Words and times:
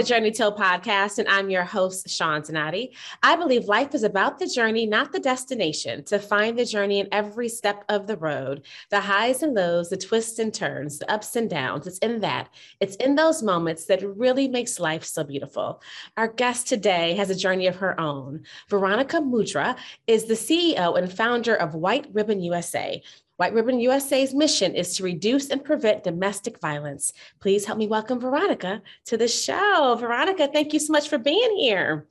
the 0.00 0.06
Journey 0.06 0.30
Till 0.30 0.56
podcast, 0.56 1.18
and 1.18 1.28
I'm 1.28 1.50
your 1.50 1.62
host, 1.62 2.08
Sean 2.08 2.40
Donati. 2.40 2.96
I 3.22 3.36
believe 3.36 3.66
life 3.66 3.94
is 3.94 4.02
about 4.02 4.38
the 4.38 4.46
journey, 4.46 4.86
not 4.86 5.12
the 5.12 5.20
destination. 5.20 6.04
To 6.04 6.18
find 6.18 6.58
the 6.58 6.64
journey 6.64 7.00
in 7.00 7.08
every 7.12 7.50
step 7.50 7.84
of 7.90 8.06
the 8.06 8.16
road, 8.16 8.64
the 8.88 9.00
highs 9.00 9.42
and 9.42 9.52
lows, 9.52 9.90
the 9.90 9.98
twists 9.98 10.38
and 10.38 10.54
turns, 10.54 11.00
the 11.00 11.12
ups 11.12 11.36
and 11.36 11.50
downs. 11.50 11.86
It's 11.86 11.98
in 11.98 12.20
that. 12.20 12.48
It's 12.80 12.96
in 12.96 13.14
those 13.14 13.42
moments 13.42 13.84
that 13.86 14.02
really 14.16 14.48
makes 14.48 14.80
life 14.80 15.04
so 15.04 15.22
beautiful. 15.22 15.82
Our 16.16 16.28
guest 16.28 16.66
today 16.66 17.14
has 17.16 17.28
a 17.28 17.34
journey 17.34 17.66
of 17.66 17.76
her 17.76 18.00
own. 18.00 18.44
Veronika 18.70 19.18
Mudra 19.18 19.76
is 20.06 20.24
the 20.24 20.32
CEO 20.32 20.96
and 20.96 21.12
founder 21.12 21.56
of 21.56 21.74
White 21.74 22.06
Ribbon 22.10 22.40
USA, 22.40 23.02
White 23.40 23.54
Ribbon 23.54 23.80
USA's 23.80 24.34
mission 24.34 24.74
is 24.74 24.94
to 24.96 25.02
reduce 25.02 25.48
and 25.48 25.64
prevent 25.64 26.04
domestic 26.04 26.60
violence. 26.60 27.14
Please 27.40 27.64
help 27.64 27.78
me 27.78 27.86
welcome 27.86 28.20
Veronika 28.20 28.82
to 29.06 29.16
the 29.16 29.28
show. 29.28 29.96
Veronika, 29.98 30.46
thank 30.46 30.74
you 30.74 30.78
so 30.78 30.92
much 30.92 31.08
for 31.08 31.16
being 31.16 31.56
here. 31.56 32.06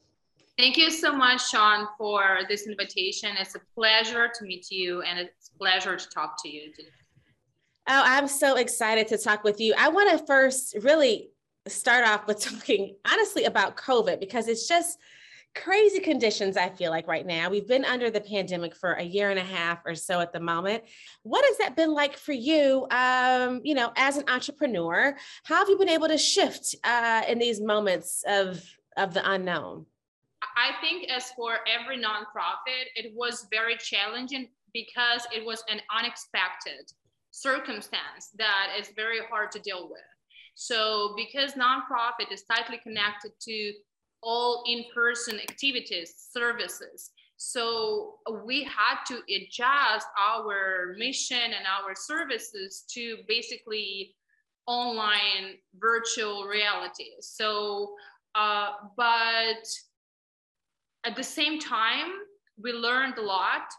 Thank 0.57 0.75
you 0.75 0.89
so 0.89 1.13
much, 1.15 1.51
Sean, 1.51 1.87
for 1.99 2.39
this 2.49 2.65
invitation. 2.65 3.35
It's 3.37 3.53
a 3.53 3.61
pleasure 3.75 4.31
to 4.39 4.43
meet 4.43 4.71
you 4.71 5.03
and 5.03 5.19
it's 5.19 5.51
a 5.53 5.57
pleasure 5.59 5.95
to 5.95 6.09
talk 6.09 6.41
to 6.41 6.49
you 6.49 6.73
today. 6.73 6.89
Oh, 7.87 8.01
I'm 8.03 8.27
so 8.27 8.55
excited 8.55 9.07
to 9.09 9.19
talk 9.19 9.43
with 9.43 9.61
you. 9.61 9.75
I 9.77 9.89
want 9.89 10.09
to 10.09 10.25
first 10.25 10.77
really 10.81 11.29
start 11.67 12.07
off 12.07 12.25
with 12.25 12.39
talking 12.39 12.95
honestly 13.05 13.43
about 13.43 13.77
COVID 13.77 14.19
because 14.19 14.47
it's 14.47 14.67
just 14.67 14.97
crazy 15.55 15.99
conditions, 15.99 16.57
I 16.57 16.69
feel 16.69 16.91
like 16.91 17.07
right 17.07 17.25
now. 17.25 17.49
We've 17.49 17.67
been 17.67 17.85
under 17.85 18.09
the 18.09 18.21
pandemic 18.21 18.75
for 18.75 18.93
a 18.93 19.03
year 19.03 19.29
and 19.29 19.39
a 19.39 19.43
half 19.43 19.79
or 19.85 19.95
so 19.95 20.19
at 20.19 20.31
the 20.31 20.39
moment. 20.39 20.83
What 21.23 21.45
has 21.45 21.57
that 21.57 21.75
been 21.75 21.93
like 21.93 22.15
for 22.15 22.33
you, 22.33 22.87
um, 22.91 23.61
you 23.63 23.73
know, 23.73 23.91
as 23.95 24.17
an 24.17 24.25
entrepreneur? 24.29 25.15
How 25.43 25.55
have 25.55 25.69
you 25.69 25.77
been 25.77 25.89
able 25.89 26.07
to 26.07 26.17
shift 26.17 26.75
uh, 26.83 27.23
in 27.27 27.39
these 27.39 27.61
moments 27.61 28.23
of, 28.27 28.63
of 28.97 29.13
the 29.13 29.29
unknown? 29.29 29.85
I 30.55 30.71
think 30.81 31.09
as 31.09 31.31
for 31.31 31.57
every 31.67 31.97
nonprofit, 31.97 32.85
it 32.95 33.13
was 33.15 33.47
very 33.51 33.77
challenging 33.77 34.49
because 34.73 35.25
it 35.35 35.45
was 35.45 35.63
an 35.69 35.81
unexpected 35.97 36.91
circumstance 37.31 38.29
that 38.37 38.69
is 38.79 38.89
very 38.95 39.19
hard 39.29 39.51
to 39.51 39.59
deal 39.59 39.89
with. 39.89 40.01
So 40.55 41.15
because 41.15 41.53
nonprofit 41.53 42.31
is 42.31 42.43
tightly 42.43 42.79
connected 42.83 43.31
to 43.41 43.73
all 44.21 44.63
in-person 44.67 45.39
activities, 45.39 46.13
services. 46.31 47.11
So 47.37 48.15
we 48.45 48.63
had 48.63 48.97
to 49.07 49.21
adjust 49.33 50.07
our 50.19 50.95
mission 50.97 51.37
and 51.37 51.65
our 51.65 51.95
services 51.95 52.83
to 52.93 53.19
basically 53.27 54.15
online 54.67 55.55
virtual 55.79 56.43
reality. 56.45 57.11
So, 57.21 57.93
uh, 58.35 58.71
but 58.97 59.65
at 61.05 61.15
the 61.15 61.23
same 61.23 61.59
time, 61.59 62.11
we 62.61 62.73
learned 62.73 63.17
a 63.17 63.21
lot 63.21 63.71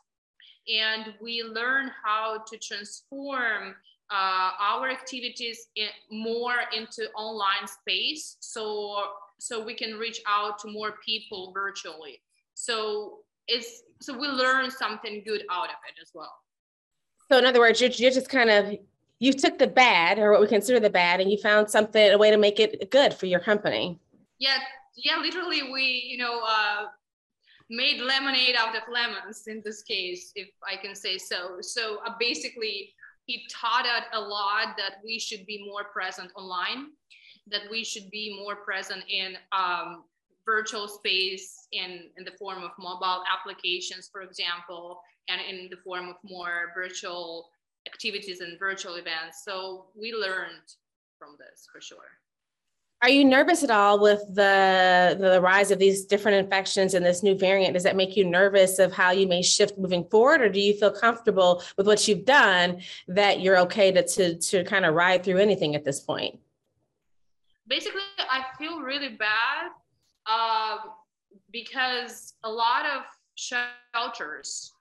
and 0.69 1.15
we 1.21 1.43
learned 1.43 1.91
how 2.03 2.43
to 2.47 2.59
transform 2.59 3.75
uh, 4.11 4.51
our 4.59 4.89
activities 4.91 5.69
in, 5.77 5.89
more 6.11 6.57
into 6.77 7.11
online 7.13 7.67
space. 7.67 8.37
So 8.41 9.05
so 9.41 9.65
we 9.65 9.75
can 9.75 9.95
reach 9.95 10.21
out 10.27 10.59
to 10.61 10.69
more 10.69 10.95
people 11.05 11.53
virtually. 11.53 12.21
So 12.55 13.21
it's 13.49 13.83
so 14.01 14.19
we 14.19 14.29
learn 14.29 14.71
something 14.71 15.23
good 15.27 15.43
out 15.51 15.69
of 15.69 15.77
it 15.89 16.01
as 16.01 16.11
well. 16.15 16.33
So 17.31 17.39
in 17.39 17.45
other 17.45 17.61
words, 17.61 17.81
you're, 17.81 17.91
you're 17.91 18.11
just 18.11 18.29
kind 18.29 18.51
of 18.51 18.77
you 19.19 19.33
took 19.33 19.59
the 19.59 19.67
bad 19.67 20.19
or 20.19 20.33
what 20.33 20.41
we 20.41 20.47
consider 20.47 20.81
the 20.81 20.91
bad 20.91 21.21
and 21.21 21.31
you 21.31 21.39
found 21.39 21.71
something 21.71 22.11
a 22.11 22.19
way 22.19 22.31
to 22.31 22.39
make 22.39 22.59
it 22.59 22.91
good 22.91 23.13
for 23.13 23.27
your 23.27 23.41
company. 23.41 23.99
Yeah, 24.39 24.57
yeah, 24.97 25.19
literally 25.19 25.71
we, 25.71 25.83
you 26.07 26.17
know, 26.17 26.41
uh, 26.43 26.87
made 27.69 28.01
lemonade 28.01 28.57
out 28.59 28.75
of 28.75 28.83
lemons 28.91 29.47
in 29.47 29.63
this 29.65 29.83
case, 29.83 30.33
if 30.35 30.49
I 30.67 30.77
can 30.77 30.95
say 30.95 31.19
so. 31.19 31.59
So 31.61 31.99
uh, 32.07 32.15
basically, 32.19 32.95
he 33.27 33.47
taught 33.51 33.87
us 33.87 34.05
a 34.13 34.21
lot 34.21 34.77
that 34.79 34.97
we 35.05 35.19
should 35.19 35.47
be 35.47 35.65
more 35.71 35.85
present 35.85 36.33
online 36.35 36.89
that 37.51 37.63
we 37.71 37.85
should 37.85 38.11
be 38.11 38.39
more 38.43 38.57
present 38.57 39.03
in 39.09 39.37
um, 39.53 40.05
virtual 40.47 40.89
space 40.89 41.67
in, 41.73 42.05
in 42.17 42.25
the 42.25 42.33
form 42.39 42.63
of 42.63 42.71
mobile 42.79 43.23
applications, 43.33 44.09
for 44.11 44.23
example, 44.23 45.01
and 45.29 45.41
in 45.49 45.69
the 45.71 45.77
form 45.77 46.09
of 46.09 46.17
more 46.25 46.73
virtual 46.75 47.51
activities 47.87 48.41
and 48.41 48.59
virtual 48.59 48.97
events. 48.97 49.43
So 49.45 49.87
we 49.95 50.13
learned 50.13 50.75
from 51.19 51.37
this 51.39 51.67
for 51.73 51.81
sure. 51.81 51.99
Are 53.03 53.09
you 53.09 53.25
nervous 53.25 53.65
at 53.65 53.71
all 53.71 53.99
with 53.99 54.21
the 54.35 55.17
the 55.19 55.41
rise 55.41 55.71
of 55.71 55.79
these 55.79 56.05
different 56.05 56.37
infections 56.37 56.93
and 56.93 57.05
this 57.05 57.23
new 57.23 57.35
variant? 57.35 57.73
Does 57.73 57.85
that 57.85 57.97
make 57.97 58.15
you 58.15 58.27
nervous 58.27 58.79
of 58.79 58.93
how 58.93 59.11
you 59.11 59.27
may 59.27 59.41
shift 59.41 59.79
moving 59.79 60.05
forward, 60.05 60.43
or 60.43 60.51
do 60.51 60.61
you 60.61 60.75
feel 60.75 60.91
comfortable 60.91 61.63
with 61.79 61.87
what 61.87 62.07
you've 62.07 62.27
done 62.27 62.83
that 63.09 63.41
you're 63.41 63.59
okay 63.61 63.91
to 63.91 64.07
to, 64.07 64.35
to 64.37 64.65
kind 64.65 64.85
of 64.85 64.95
ride 64.95 65.25
through 65.25 65.39
anything 65.39 65.75
at 65.75 65.83
this 65.83 66.01
point? 66.01 66.39
Basically 67.71 68.03
I 68.19 68.43
feel 68.59 68.81
really 68.81 69.17
bad 69.17 69.71
uh, 70.27 70.79
because 71.53 72.35
a 72.45 72.51
lot 72.51 72.85
of 72.85 73.03
shelters, 73.37 74.73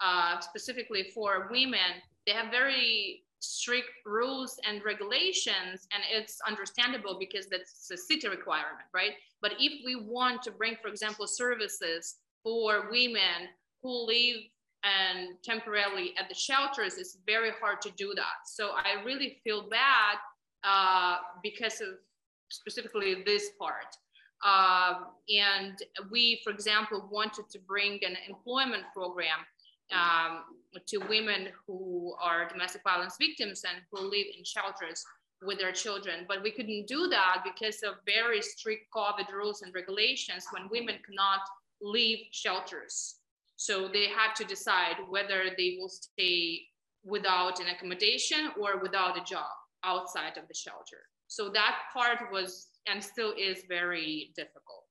uh, 0.00 0.40
specifically 0.40 1.10
for 1.14 1.48
women, 1.50 2.02
they 2.26 2.32
have 2.32 2.50
very 2.50 3.22
strict 3.40 3.90
rules 4.04 4.58
and 4.66 4.82
regulations 4.84 5.86
and 5.92 6.02
it's 6.10 6.40
understandable 6.48 7.16
because 7.20 7.46
that's 7.46 7.88
a 7.92 7.96
city 7.96 8.28
requirement 8.28 8.88
right? 8.92 9.12
But 9.40 9.52
if 9.60 9.84
we 9.84 9.94
want 9.94 10.42
to 10.42 10.50
bring 10.50 10.74
for 10.82 10.88
example 10.88 11.26
services 11.28 12.16
for 12.42 12.88
women 12.90 13.46
who 13.82 14.06
live 14.06 14.40
and 14.82 15.36
temporarily 15.44 16.14
at 16.18 16.28
the 16.28 16.34
shelters 16.34 16.94
it's 16.98 17.18
very 17.26 17.50
hard 17.60 17.80
to 17.82 17.90
do 17.96 18.12
that. 18.16 18.38
So 18.46 18.70
i 18.74 19.04
really 19.04 19.38
feel 19.44 19.68
bad 19.68 20.16
uh, 20.64 21.18
because 21.40 21.80
of 21.80 21.90
specifically 22.48 23.22
this 23.24 23.50
part. 23.58 23.96
Um, 24.44 25.06
and 25.28 25.78
we, 26.10 26.40
for 26.44 26.50
example, 26.50 27.08
wanted 27.10 27.48
to 27.50 27.58
bring 27.58 27.98
an 28.04 28.16
employment 28.28 28.84
program 28.94 29.38
um, 29.92 30.42
to 30.86 30.98
women 31.08 31.48
who 31.66 32.14
are 32.22 32.48
domestic 32.48 32.82
violence 32.84 33.16
victims 33.18 33.64
and 33.68 33.82
who 33.90 34.02
live 34.02 34.26
in 34.36 34.44
shelters 34.44 35.04
with 35.42 35.58
their 35.58 35.72
children. 35.72 36.24
But 36.28 36.42
we 36.42 36.50
couldn't 36.50 36.86
do 36.86 37.08
that 37.08 37.42
because 37.44 37.82
of 37.82 37.94
very 38.06 38.42
strict 38.42 38.86
COVID 38.94 39.32
rules 39.32 39.62
and 39.62 39.74
regulations 39.74 40.46
when 40.52 40.68
women 40.70 40.96
cannot 41.04 41.40
leave 41.80 42.26
shelters. 42.32 43.16
So 43.56 43.88
they 43.88 44.06
had 44.06 44.34
to 44.36 44.44
decide 44.44 44.96
whether 45.08 45.44
they 45.56 45.78
will 45.80 45.88
stay 45.88 46.62
without 47.04 47.60
an 47.60 47.68
accommodation 47.68 48.50
or 48.60 48.78
without 48.78 49.16
a 49.16 49.24
job 49.24 49.50
outside 49.84 50.36
of 50.36 50.46
the 50.48 50.54
shelter. 50.54 51.02
So 51.28 51.50
that 51.50 51.76
part 51.92 52.32
was 52.32 52.68
and 52.86 53.02
still 53.02 53.34
is 53.38 53.64
very 53.68 54.32
difficult. 54.34 54.84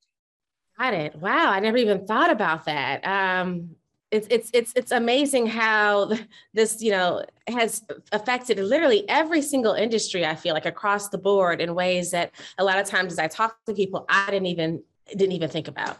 Got 0.78 0.94
it. 0.94 1.16
Wow, 1.16 1.50
I 1.50 1.60
never 1.60 1.78
even 1.78 2.06
thought 2.06 2.30
about 2.30 2.66
that. 2.66 3.06
Um, 3.06 3.76
it's 4.12 4.28
it's 4.30 4.50
it's 4.54 4.74
it's 4.76 4.92
amazing 4.92 5.48
how 5.48 6.12
this 6.54 6.82
you 6.82 6.92
know 6.92 7.26
has 7.48 7.84
affected 8.12 8.60
literally 8.60 9.08
every 9.10 9.42
single 9.42 9.74
industry. 9.74 10.26
I 10.26 10.36
feel 10.36 10.54
like 10.54 10.66
across 10.66 11.10
the 11.10 11.18
board 11.18 11.60
in 11.60 11.74
ways 11.74 12.12
that 12.12 12.32
a 12.58 12.64
lot 12.64 12.78
of 12.78 12.86
times 12.86 13.14
as 13.14 13.20
I 13.20 13.28
talk 13.28 13.58
to 13.66 13.74
people, 13.74 14.06
I 14.08 14.30
didn't 14.30 14.46
even 14.48 14.84
didn't 15.10 15.34
even 15.34 15.50
think 15.50 15.68
about. 15.68 15.98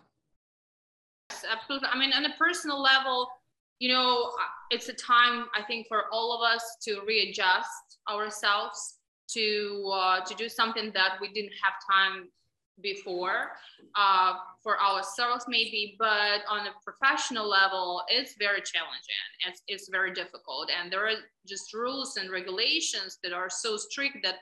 Yes, 1.32 1.44
absolutely. 1.50 1.90
I 1.92 1.98
mean, 1.98 2.14
on 2.14 2.26
a 2.26 2.34
personal 2.38 2.82
level, 2.82 3.28
you 3.80 3.90
know, 3.90 4.32
it's 4.70 4.88
a 4.90 4.94
time 4.94 5.46
I 5.56 5.64
think 5.64 5.88
for 5.88 6.06
all 6.12 6.34
of 6.34 6.42
us 6.42 6.78
to 6.84 7.02
readjust 7.06 7.98
ourselves 8.10 8.97
to 9.34 9.92
uh, 9.94 10.22
to 10.22 10.36
do 10.36 10.50
something 10.50 10.92
that 10.94 11.18
we 11.22 11.32
didn't 11.34 11.54
have 11.64 11.74
time 11.90 12.30
before 12.82 13.52
uh, 13.96 14.34
for 14.62 14.80
ourselves 14.80 15.46
maybe 15.48 15.96
but 15.98 16.42
on 16.48 16.68
a 16.68 16.72
professional 16.84 17.48
level 17.50 18.04
it's 18.10 18.36
very 18.38 18.62
challenging. 18.62 19.26
It's, 19.48 19.62
it's 19.68 19.90
very 19.90 20.14
difficult. 20.14 20.70
And 20.70 20.92
there 20.92 21.08
are 21.08 21.16
just 21.48 21.74
rules 21.74 22.18
and 22.18 22.30
regulations 22.30 23.18
that 23.24 23.34
are 23.34 23.50
so 23.50 23.78
strict 23.78 24.18
that 24.24 24.36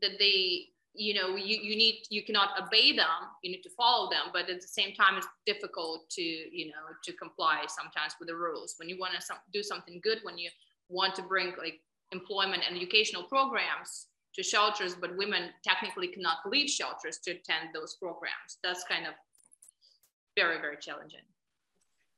that 0.00 0.18
they 0.18 0.68
you 0.94 1.14
know 1.14 1.36
you, 1.36 1.58
you 1.62 1.76
need 1.76 2.02
you 2.10 2.22
cannot 2.24 2.50
obey 2.60 2.94
them. 2.96 3.06
You 3.42 3.52
need 3.52 3.62
to 3.62 3.70
follow 3.70 4.10
them. 4.10 4.30
But 4.32 4.48
at 4.48 4.60
the 4.60 4.68
same 4.68 4.94
time 4.94 5.16
it's 5.16 5.28
difficult 5.46 6.08
to 6.10 6.22
you 6.22 6.68
know 6.68 6.86
to 7.04 7.12
comply 7.12 7.64
sometimes 7.68 8.14
with 8.18 8.28
the 8.28 8.36
rules. 8.36 8.74
When 8.78 8.88
you 8.88 8.98
want 8.98 9.14
to 9.14 9.34
do 9.52 9.62
something 9.62 10.00
good 10.02 10.18
when 10.22 10.38
you 10.38 10.50
want 10.88 11.14
to 11.16 11.22
bring 11.22 11.52
like 11.58 11.80
employment 12.12 12.62
and 12.68 12.76
educational 12.76 13.22
programs 13.24 14.08
to 14.34 14.42
shelters, 14.42 14.94
but 14.94 15.16
women 15.16 15.50
technically 15.62 16.08
cannot 16.08 16.38
leave 16.46 16.68
shelters 16.68 17.18
to 17.24 17.32
attend 17.32 17.70
those 17.74 17.94
programs. 17.94 18.58
That's 18.62 18.84
kind 18.84 19.06
of 19.06 19.14
very, 20.36 20.60
very 20.60 20.76
challenging. 20.80 21.20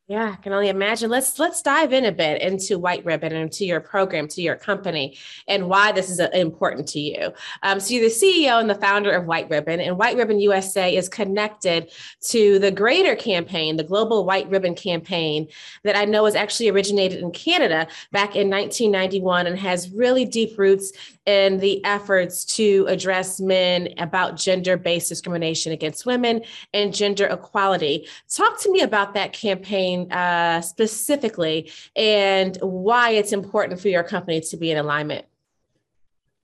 Yeah, 0.07 0.35
I 0.35 0.43
can 0.43 0.53
only 0.53 0.69
imagine. 0.69 1.09
Let's 1.09 1.39
let's 1.39 1.63
dive 1.63 1.95
in 1.95 2.05
a 2.05 2.13
bit 2.13 2.43
into 2.43 2.79
White 2.79 3.03
Ribbon 3.07 3.35
and 3.35 3.51
to 3.53 3.65
your 3.65 3.81
program, 3.81 4.29
to 4.29 4.43
your 4.43 4.55
company, 4.55 5.17
and 5.49 5.67
why 5.67 5.93
this 5.93 6.11
is 6.11 6.21
uh, 6.21 6.29
important 6.35 6.87
to 6.89 7.01
you. 7.01 7.33
Um, 7.63 7.81
so 7.81 7.95
you're 7.95 8.11
the 8.11 8.15
CEO 8.15 8.61
and 8.61 8.69
the 8.69 8.75
founder 8.75 9.13
of 9.13 9.25
White 9.25 9.49
Ribbon, 9.49 9.81
and 9.81 9.97
White 9.97 10.19
Ribbon 10.19 10.41
USA 10.41 10.95
is 10.95 11.09
connected 11.09 11.91
to 12.27 12.59
the 12.59 12.71
greater 12.71 13.17
campaign, 13.17 13.79
the 13.79 13.83
Global 13.83 14.27
White 14.27 14.47
Ribbon 14.51 14.75
campaign, 14.75 15.49
that 15.85 15.97
I 15.97 16.05
know 16.05 16.25
was 16.25 16.35
actually 16.35 16.69
originated 16.69 17.21
in 17.21 17.31
Canada 17.31 17.87
back 18.13 18.37
in 18.37 18.51
1991 18.51 19.47
and 19.47 19.59
has 19.59 19.89
really 19.89 20.27
deep 20.27 20.59
roots 20.59 20.93
in 21.25 21.57
the 21.61 21.83
efforts 21.87 22.45
to 22.45 22.85
address 22.91 23.41
men 23.41 23.89
about 23.97 24.37
gender-based 24.37 25.09
discrimination 25.09 25.73
against 25.73 26.05
women 26.05 26.43
and 26.75 26.93
gender 26.93 27.27
equality. 27.27 28.07
Talk 28.29 28.61
to 28.61 28.71
me 28.71 28.83
about 28.83 29.15
that 29.15 29.33
campaign 29.33 29.94
uh, 30.11 30.61
specifically 30.61 31.71
and 31.97 32.57
why 32.61 33.11
it's 33.11 33.33
important 33.33 33.81
for 33.81 33.89
your 33.89 34.03
company 34.03 34.41
to 34.41 34.57
be 34.57 34.71
in 34.71 34.79
alignment? 34.79 35.27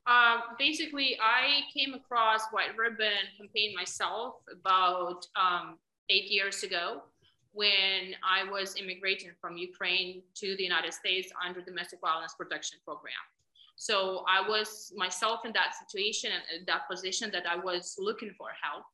Uh, 0.07 0.39
basically, 0.59 1.19
I 1.23 1.61
came 1.73 1.95
across 1.95 2.43
White 2.51 2.77
Ribbon 2.77 3.23
campaign 3.39 3.75
myself 3.77 4.35
about 4.51 5.27
um, 5.37 5.79
eight 6.09 6.31
years 6.31 6.63
ago 6.63 7.03
when 7.53 8.15
I 8.25 8.51
was 8.51 8.77
immigrating 8.77 9.31
from 9.41 9.57
Ukraine 9.57 10.23
to 10.37 10.57
the 10.57 10.63
United 10.63 10.95
States 10.95 11.31
under 11.47 11.61
domestic 11.61 12.01
violence 12.01 12.35
protection 12.35 12.79
program. 12.85 13.23
So 13.77 14.25
I 14.29 14.47
was 14.47 14.93
myself 14.97 15.41
in 15.45 15.53
that 15.53 15.75
situation 15.75 16.31
and 16.33 16.67
that 16.67 16.83
position 16.89 17.31
that 17.33 17.47
I 17.49 17.57
was 17.57 17.97
looking 17.99 18.33
for 18.37 18.49
help 18.61 18.85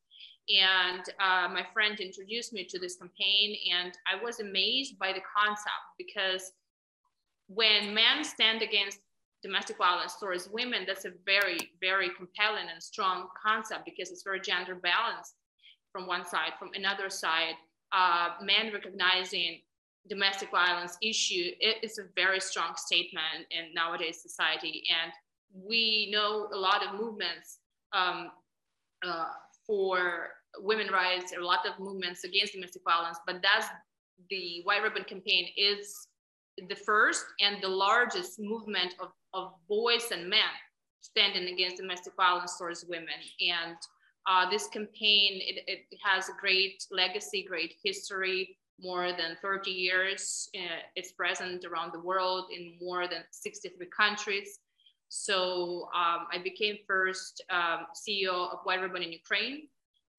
and 0.49 1.03
uh, 1.21 1.49
my 1.53 1.65
friend 1.73 1.99
introduced 1.99 2.53
me 2.53 2.65
to 2.65 2.79
this 2.79 2.97
campaign 2.97 3.57
and 3.75 3.93
i 4.07 4.23
was 4.23 4.41
amazed 4.41 4.99
by 4.99 5.13
the 5.13 5.21
concept 5.37 5.87
because 5.99 6.53
when 7.49 7.95
men 7.95 8.23
stand 8.23 8.63
against 8.63 9.01
domestic 9.43 9.77
violence 9.77 10.17
towards 10.19 10.49
women 10.49 10.85
that's 10.87 11.05
a 11.05 11.13
very 11.25 11.71
very 11.81 12.11
compelling 12.17 12.67
and 12.73 12.83
strong 12.83 13.29
concept 13.41 13.85
because 13.85 14.11
it's 14.11 14.23
very 14.23 14.41
gender 14.41 14.75
balanced 14.75 15.35
from 15.97 16.07
one 16.07 16.27
side. 16.27 16.53
From 16.59 16.71
another 16.75 17.09
side 17.09 17.55
uh, 17.93 18.31
men 18.43 18.73
recognizing 18.73 19.61
domestic 20.09 20.51
violence 20.51 20.99
issue 21.03 21.51
it 21.59 21.83
is 21.83 21.99
a 21.99 22.05
very 22.15 22.39
strong 22.39 22.75
statement 22.77 23.47
in 23.51 23.73
nowadays 23.75 24.21
society. 24.21 24.83
And 25.03 25.13
we 25.67 26.11
know 26.13 26.49
a 26.53 26.57
lot 26.57 26.87
of 26.87 27.01
movements 27.01 27.59
um, 27.95 28.31
uh, 29.07 29.29
for 29.67 30.29
women 30.59 30.89
rights, 30.93 31.33
a 31.37 31.43
lot 31.43 31.67
of 31.67 31.79
movements 31.79 32.25
against 32.25 32.55
domestic 32.55 32.83
violence, 32.85 33.19
but 33.27 33.37
that's 33.43 33.67
the 34.31 34.63
White 34.65 34.83
Ribbon 34.83 35.05
campaign 35.05 35.49
is 35.57 36.09
the 36.69 36.75
first 36.75 37.25
and 37.41 37.63
the 37.63 37.69
largest 37.69 38.39
movement 38.39 38.95
of, 39.01 39.09
of 39.35 39.53
boys 39.69 40.11
and 40.11 40.29
men 40.29 40.41
standing 41.01 41.53
against 41.53 41.77
domestic 41.77 42.15
violence 42.17 42.57
towards 42.59 42.85
women. 42.89 43.21
And 43.41 43.77
uh, 44.27 44.51
this 44.51 44.67
campaign, 44.69 45.41
it, 45.43 45.63
it, 45.67 45.81
has 46.03 46.29
a 46.29 46.33
great 46.41 46.83
legacy, 46.91 47.45
great 47.49 47.75
history, 47.85 48.57
more 48.81 49.13
than 49.13 49.37
30 49.41 49.71
years. 49.71 50.49
Uh, 50.57 50.81
it's 50.97 51.13
present 51.13 51.65
around 51.65 51.93
the 51.93 52.01
world 52.01 52.47
in 52.55 52.77
more 52.81 53.07
than 53.07 53.23
63 53.31 53.87
countries. 53.97 54.59
So 55.09 55.89
um, 55.95 56.27
I 56.33 56.39
became 56.43 56.79
first 56.87 57.43
um, 57.51 57.87
CEO 57.95 58.53
of 58.53 58.61
White 58.65 58.81
Ribbon 58.81 59.03
in 59.03 59.13
Ukraine. 59.13 59.69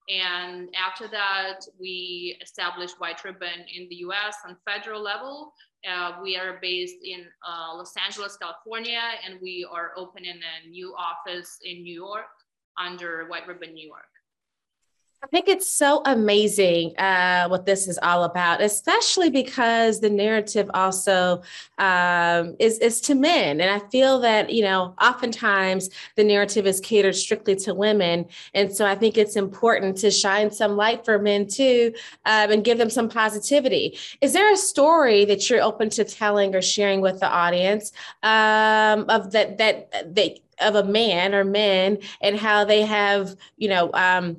And 0.09 0.69
after 0.75 1.07
that, 1.09 1.59
we 1.79 2.37
established 2.41 2.99
White 2.99 3.23
Ribbon 3.25 3.65
in 3.73 3.89
the 3.89 3.95
US 4.07 4.35
on 4.47 4.55
federal 4.65 5.01
level. 5.01 5.53
Uh, 5.87 6.13
we 6.23 6.37
are 6.37 6.59
based 6.61 7.03
in 7.03 7.25
uh, 7.47 7.75
Los 7.75 7.93
Angeles, 7.97 8.37
California, 8.37 9.01
and 9.25 9.39
we 9.41 9.67
are 9.69 9.91
opening 9.97 10.39
a 10.39 10.67
new 10.69 10.95
office 10.95 11.59
in 11.63 11.83
New 11.83 11.93
York 11.93 12.25
under 12.77 13.27
White 13.27 13.47
Ribbon 13.47 13.73
New 13.73 13.87
York. 13.87 14.16
I 15.23 15.27
think 15.27 15.47
it's 15.47 15.67
so 15.67 16.03
amazing 16.05 16.95
uh, 16.99 17.47
what 17.47 17.65
this 17.65 17.87
is 17.87 17.97
all 18.03 18.23
about, 18.23 18.61
especially 18.61 19.31
because 19.31 19.99
the 19.99 20.11
narrative 20.11 20.69
also 20.75 21.41
um, 21.79 22.55
is, 22.59 22.77
is 22.77 23.01
to 23.01 23.15
men. 23.15 23.59
And 23.59 23.69
I 23.71 23.79
feel 23.89 24.19
that, 24.19 24.51
you 24.51 24.61
know, 24.61 24.93
oftentimes 25.01 25.89
the 26.15 26.23
narrative 26.23 26.67
is 26.67 26.79
catered 26.79 27.15
strictly 27.15 27.55
to 27.57 27.73
women. 27.73 28.27
And 28.53 28.71
so 28.71 28.85
I 28.85 28.93
think 28.93 29.17
it's 29.17 29.35
important 29.35 29.97
to 29.97 30.11
shine 30.11 30.51
some 30.51 30.75
light 30.77 31.03
for 31.03 31.17
men 31.17 31.47
too 31.47 31.93
um, 32.25 32.51
and 32.51 32.63
give 32.63 32.77
them 32.77 32.91
some 32.91 33.09
positivity. 33.09 33.97
Is 34.21 34.33
there 34.33 34.53
a 34.53 34.57
story 34.57 35.25
that 35.25 35.49
you're 35.49 35.63
open 35.63 35.89
to 35.91 36.03
telling 36.03 36.53
or 36.53 36.61
sharing 36.61 37.01
with 37.01 37.19
the 37.19 37.29
audience 37.29 37.91
um, 38.21 39.05
of 39.09 39.31
that, 39.31 39.57
that, 39.57 40.15
that, 40.15 40.39
of 40.59 40.73
a 40.73 40.83
man 40.83 41.35
or 41.35 41.43
men 41.43 41.99
and 42.19 42.35
how 42.35 42.65
they 42.65 42.81
have, 42.81 43.35
you 43.57 43.69
know, 43.69 43.91
um, 43.93 44.37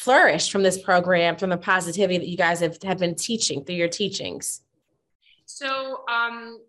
flourished 0.00 0.50
from 0.50 0.62
this 0.62 0.80
program, 0.80 1.36
from 1.36 1.50
the 1.50 1.58
positivity 1.58 2.16
that 2.16 2.28
you 2.28 2.36
guys 2.36 2.60
have, 2.60 2.82
have 2.82 2.98
been 2.98 3.14
teaching 3.14 3.62
through 3.62 3.74
your 3.74 3.88
teachings? 3.88 4.62
So 5.44 6.04
um, 6.08 6.60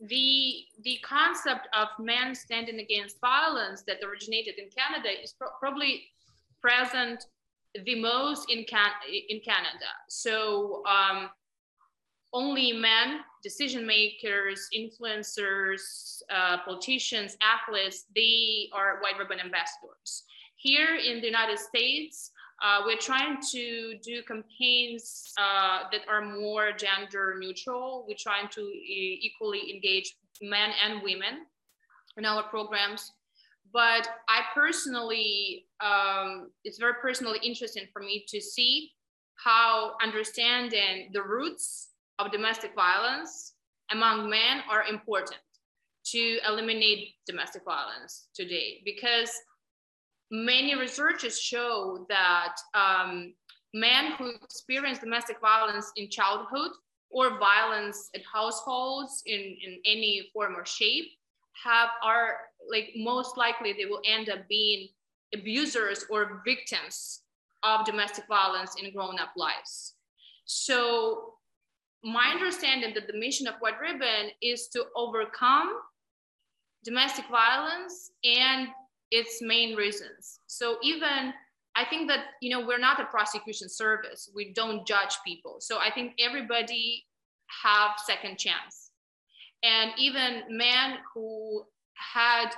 the 0.00 0.64
the 0.82 0.98
concept 1.02 1.68
of 1.72 1.88
men 1.98 2.34
standing 2.34 2.80
against 2.80 3.18
violence 3.20 3.82
that 3.86 3.96
originated 4.06 4.58
in 4.58 4.68
Canada 4.68 5.08
is 5.22 5.32
pro- 5.32 5.56
probably 5.58 6.04
present 6.60 7.24
the 7.84 7.98
most 8.00 8.50
in 8.50 8.64
Can- 8.64 9.00
in 9.28 9.40
Canada. 9.40 9.90
So 10.08 10.82
um, 10.86 11.30
only 12.34 12.72
men, 12.72 13.20
decision 13.42 13.86
makers, 13.86 14.68
influencers, 14.76 16.20
uh, 16.30 16.58
politicians, 16.64 17.38
athletes, 17.40 18.04
they 18.14 18.68
are 18.74 19.00
white 19.00 19.16
ribbon 19.18 19.40
ambassadors. 19.40 20.24
Here 20.56 20.96
in 20.96 21.20
the 21.20 21.26
United 21.26 21.58
States, 21.58 22.32
uh, 22.62 22.82
we're 22.86 22.96
trying 22.98 23.36
to 23.52 23.98
do 24.02 24.22
campaigns 24.22 25.32
uh, 25.38 25.80
that 25.92 26.02
are 26.08 26.22
more 26.22 26.72
gender 26.72 27.36
neutral. 27.38 28.04
We're 28.08 28.16
trying 28.18 28.48
to 28.52 28.60
e- 28.60 29.20
equally 29.22 29.74
engage 29.74 30.16
men 30.40 30.70
and 30.84 31.02
women 31.02 31.46
in 32.16 32.24
our 32.24 32.44
programs. 32.44 33.12
But 33.72 34.08
I 34.28 34.42
personally, 34.54 35.66
um, 35.80 36.50
it's 36.64 36.78
very 36.78 36.94
personally 37.02 37.38
interesting 37.42 37.84
for 37.92 38.00
me 38.00 38.24
to 38.28 38.40
see 38.40 38.92
how 39.44 39.92
understanding 40.02 41.10
the 41.12 41.22
roots 41.22 41.90
of 42.18 42.32
domestic 42.32 42.74
violence 42.74 43.54
among 43.90 44.30
men 44.30 44.62
are 44.70 44.84
important 44.84 45.40
to 46.06 46.38
eliminate 46.48 47.14
domestic 47.26 47.64
violence 47.64 48.28
today 48.34 48.80
because 48.84 49.30
many 50.30 50.76
researchers 50.76 51.40
show 51.40 52.06
that 52.08 52.54
um, 52.74 53.34
men 53.74 54.12
who 54.18 54.30
experience 54.42 54.98
domestic 54.98 55.40
violence 55.40 55.92
in 55.96 56.10
childhood 56.10 56.70
or 57.10 57.38
violence 57.38 58.10
at 58.14 58.22
households 58.32 59.22
in, 59.26 59.40
in 59.40 59.78
any 59.84 60.28
form 60.32 60.56
or 60.56 60.64
shape 60.64 61.06
have 61.64 61.88
are 62.02 62.36
like 62.70 62.90
most 62.96 63.36
likely 63.36 63.72
they 63.72 63.86
will 63.86 64.02
end 64.04 64.28
up 64.28 64.40
being 64.48 64.88
abusers 65.34 66.04
or 66.10 66.42
victims 66.44 67.22
of 67.62 67.84
domestic 67.84 68.24
violence 68.28 68.76
in 68.80 68.92
grown-up 68.92 69.30
lives. 69.36 69.94
So 70.44 71.34
my 72.04 72.30
understanding 72.30 72.94
that 72.94 73.06
the 73.06 73.18
mission 73.18 73.46
of 73.46 73.54
white 73.60 73.80
ribbon 73.80 74.30
is 74.42 74.68
to 74.68 74.84
overcome 74.94 75.72
domestic 76.84 77.24
violence 77.30 78.12
and 78.24 78.68
its 79.10 79.40
main 79.40 79.76
reasons. 79.76 80.40
So 80.46 80.78
even 80.82 81.32
I 81.76 81.84
think 81.84 82.08
that 82.08 82.24
you 82.40 82.50
know 82.50 82.66
we're 82.66 82.78
not 82.78 83.00
a 83.00 83.04
prosecution 83.04 83.68
service. 83.68 84.30
We 84.34 84.52
don't 84.52 84.86
judge 84.86 85.16
people. 85.24 85.56
So 85.60 85.78
I 85.78 85.90
think 85.90 86.14
everybody 86.18 87.04
have 87.64 87.90
second 88.04 88.38
chance. 88.38 88.90
And 89.62 89.92
even 89.98 90.42
men 90.50 90.98
who 91.14 91.64
had 91.94 92.50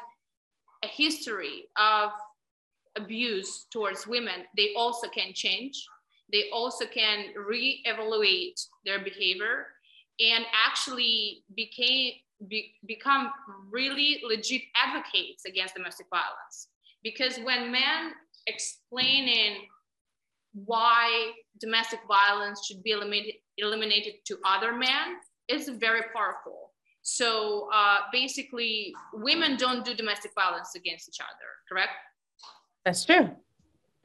a 0.85 0.87
history 0.87 1.65
of 1.77 2.11
abuse 2.97 3.67
towards 3.73 4.07
women, 4.07 4.45
they 4.57 4.73
also 4.77 5.09
can 5.09 5.33
change. 5.35 5.85
They 6.31 6.51
also 6.53 6.85
can 6.87 7.27
re-evaluate 7.37 8.61
their 8.85 9.03
behavior 9.03 9.67
and 10.21 10.45
actually 10.67 11.45
became 11.55 12.13
be, 12.47 12.75
become 12.87 13.31
really 13.71 14.21
legit 14.27 14.63
advocates 14.77 15.45
against 15.45 15.75
domestic 15.75 16.07
violence. 16.11 16.69
Because 17.03 17.39
when 17.39 17.73
men 17.73 18.13
explaining 18.47 19.67
why 20.53 21.33
domestic 21.61 22.01
violence 22.09 22.65
should 22.67 22.83
be 22.83 22.93
eliminated, 22.93 23.35
eliminated 23.57 24.15
to 24.27 24.39
other 24.45 24.73
men 24.73 25.19
is 25.49 25.69
very 25.69 26.03
powerful. 26.15 26.73
So 27.03 27.69
uh, 27.73 27.99
basically, 28.13 28.95
women 29.13 29.57
don't 29.57 29.85
do 29.85 29.95
domestic 29.95 30.33
violence 30.35 30.75
against 30.75 31.09
each 31.09 31.21
other, 31.21 31.49
correct? 31.69 31.93
That's 32.85 33.05
true. 33.05 33.31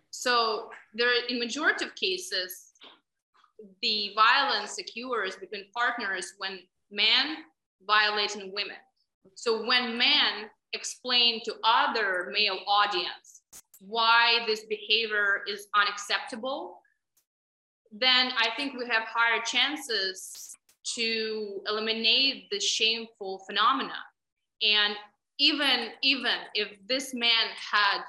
So 0.10 0.70
there, 0.94 1.10
in 1.28 1.40
majority 1.40 1.86
of 1.86 1.96
cases, 1.96 2.72
the 3.82 4.12
violence 4.16 4.78
occurs 4.78 5.36
between 5.36 5.66
partners 5.75 6.34
when 6.38 6.60
men 6.92 7.38
violating 7.86 8.54
women. 8.54 8.78
So 9.36 9.66
when 9.66 9.98
men 9.98 10.50
explain 10.74 11.42
to 11.46 11.56
other 11.63 12.32
male 12.34 12.60
audience 12.68 13.42
why 13.80 14.44
this 14.48 14.66
behavior 14.66 15.42
is 15.48 15.68
unacceptable, 15.75 16.80
then 17.92 18.32
I 18.38 18.50
think 18.58 18.74
we 18.74 18.86
have 18.88 19.04
higher 19.04 19.42
chances 19.46 20.56
to 20.96 21.62
eliminate 21.68 22.50
the 22.50 22.60
shameful 22.60 23.40
phenomena. 23.46 23.96
And 24.62 24.96
even 25.40 25.90
even 26.02 26.36
if 26.54 26.78
this 26.88 27.13
man 27.13 27.48
had 27.72 28.02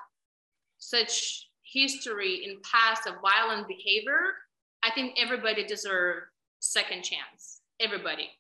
such 0.79 1.49
history 1.63 2.45
in 2.45 2.59
past 2.63 3.07
of 3.07 3.15
violent 3.23 3.67
behavior, 3.69 4.35
I 4.83 4.91
think 4.91 5.17
everybody 5.21 5.65
deserves 5.65 6.27
second 6.61 7.03
chance. 7.03 7.61
Everybody. 7.81 8.31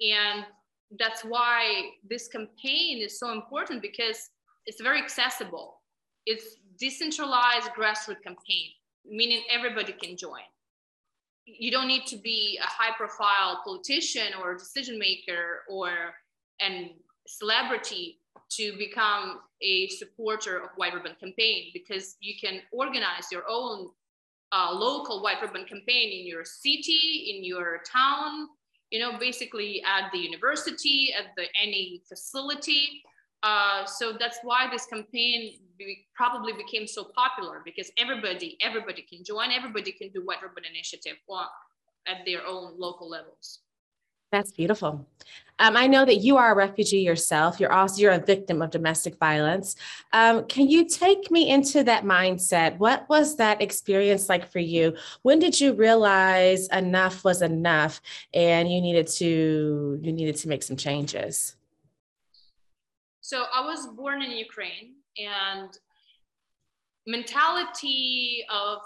And 0.00 0.44
that's 0.98 1.22
why 1.22 1.90
this 2.08 2.28
campaign 2.28 2.98
is 2.98 3.18
so 3.18 3.32
important 3.32 3.82
because 3.82 4.30
it's 4.66 4.80
very 4.80 5.00
accessible. 5.00 5.80
It's 6.26 6.56
decentralized 6.78 7.70
grassroots 7.78 8.22
campaign, 8.22 8.70
meaning 9.04 9.42
everybody 9.50 9.92
can 9.92 10.16
join. 10.16 10.42
You 11.44 11.70
don't 11.70 11.88
need 11.88 12.06
to 12.06 12.16
be 12.16 12.58
a 12.62 12.66
high 12.66 12.94
profile 12.96 13.62
politician 13.64 14.34
or 14.40 14.54
decision 14.54 14.98
maker 14.98 15.62
or 15.68 15.90
an 16.60 16.90
celebrity 17.26 18.18
to 18.50 18.76
become 18.78 19.40
a 19.62 19.88
supporter 19.88 20.58
of 20.58 20.70
white 20.76 20.94
ribbon 20.94 21.14
campaign 21.20 21.70
because 21.74 22.16
you 22.20 22.34
can 22.40 22.60
organize 22.72 23.30
your 23.30 23.44
own 23.48 23.88
uh, 24.52 24.70
local 24.72 25.22
white 25.22 25.40
ribbon 25.42 25.64
campaign 25.66 26.20
in 26.20 26.26
your 26.26 26.44
city, 26.44 27.34
in 27.34 27.44
your 27.44 27.82
town, 27.90 28.48
you 28.90 28.98
know, 28.98 29.18
basically 29.18 29.82
at 29.84 30.10
the 30.12 30.18
university, 30.18 31.12
at 31.18 31.34
the 31.36 31.44
any 31.60 32.02
facility. 32.08 33.02
Uh, 33.42 33.84
so 33.84 34.16
that's 34.18 34.38
why 34.42 34.68
this 34.70 34.86
campaign 34.86 35.60
be, 35.78 36.06
probably 36.14 36.52
became 36.52 36.86
so 36.86 37.04
popular 37.14 37.62
because 37.64 37.90
everybody, 37.96 38.56
everybody 38.60 39.02
can 39.02 39.22
join, 39.22 39.52
everybody 39.52 39.92
can 39.92 40.08
do 40.10 40.24
White 40.24 40.42
Ribbon 40.42 40.64
Initiative 40.68 41.16
at 42.06 42.18
their 42.26 42.44
own 42.46 42.74
local 42.78 43.08
levels. 43.08 43.60
That's 44.30 44.52
beautiful. 44.52 45.06
Um, 45.60 45.76
I 45.76 45.88
know 45.88 46.04
that 46.04 46.16
you 46.16 46.36
are 46.36 46.52
a 46.52 46.54
refugee 46.54 47.00
yourself. 47.00 47.58
You're 47.58 47.72
also 47.72 48.00
you're 48.00 48.12
a 48.12 48.18
victim 48.18 48.62
of 48.62 48.70
domestic 48.70 49.18
violence. 49.18 49.74
Um, 50.12 50.46
can 50.46 50.68
you 50.68 50.86
take 50.86 51.30
me 51.30 51.50
into 51.50 51.82
that 51.84 52.04
mindset? 52.04 52.78
What 52.78 53.08
was 53.08 53.36
that 53.36 53.60
experience 53.60 54.28
like 54.28 54.50
for 54.50 54.60
you? 54.60 54.94
When 55.22 55.38
did 55.38 55.60
you 55.60 55.72
realize 55.72 56.68
enough 56.68 57.24
was 57.24 57.42
enough, 57.42 58.00
and 58.32 58.70
you 58.70 58.80
needed 58.80 59.08
to 59.08 59.98
you 60.00 60.12
needed 60.12 60.36
to 60.36 60.48
make 60.48 60.62
some 60.62 60.76
changes? 60.76 61.56
So 63.20 63.44
I 63.52 63.64
was 63.64 63.88
born 63.96 64.22
in 64.22 64.30
Ukraine, 64.30 64.94
and 65.18 65.76
mentality 67.06 68.44
of 68.48 68.78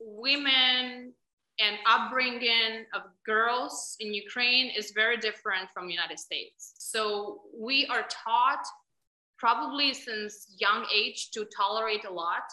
women 0.00 1.12
and 1.60 1.76
upbringing 1.86 2.86
of 2.94 3.02
girls 3.26 3.96
in 4.00 4.14
Ukraine 4.14 4.72
is 4.76 4.92
very 4.92 5.18
different 5.18 5.68
from 5.74 5.86
the 5.86 5.92
United 5.92 6.18
States. 6.18 6.74
So 6.78 7.42
we 7.56 7.86
are 7.86 8.04
taught 8.08 8.64
probably 9.38 9.94
since 9.94 10.54
young 10.58 10.86
age 10.94 11.30
to 11.32 11.46
tolerate 11.56 12.04
a 12.04 12.12
lot 12.12 12.44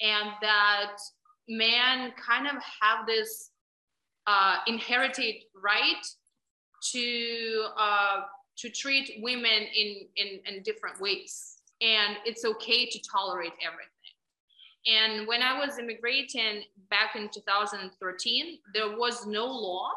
and 0.00 0.30
that 0.42 0.96
men 1.48 2.12
kind 2.24 2.46
of 2.46 2.62
have 2.80 3.06
this 3.06 3.50
uh, 4.26 4.56
inherited 4.66 5.36
right 5.54 6.04
to 6.92 7.66
uh, 7.78 8.20
to 8.58 8.68
treat 8.70 9.20
women 9.22 9.66
in, 9.74 10.06
in 10.16 10.40
in 10.46 10.62
different 10.62 11.00
ways 11.00 11.58
and 11.80 12.16
it's 12.24 12.44
okay 12.44 12.86
to 12.86 12.98
tolerate 13.10 13.52
everything 13.64 13.97
and 14.88 15.26
when 15.26 15.42
I 15.42 15.58
was 15.58 15.78
immigrating 15.78 16.62
back 16.90 17.14
in 17.14 17.28
2013, 17.28 18.58
there 18.72 18.96
was 18.96 19.26
no 19.26 19.44
law 19.44 19.90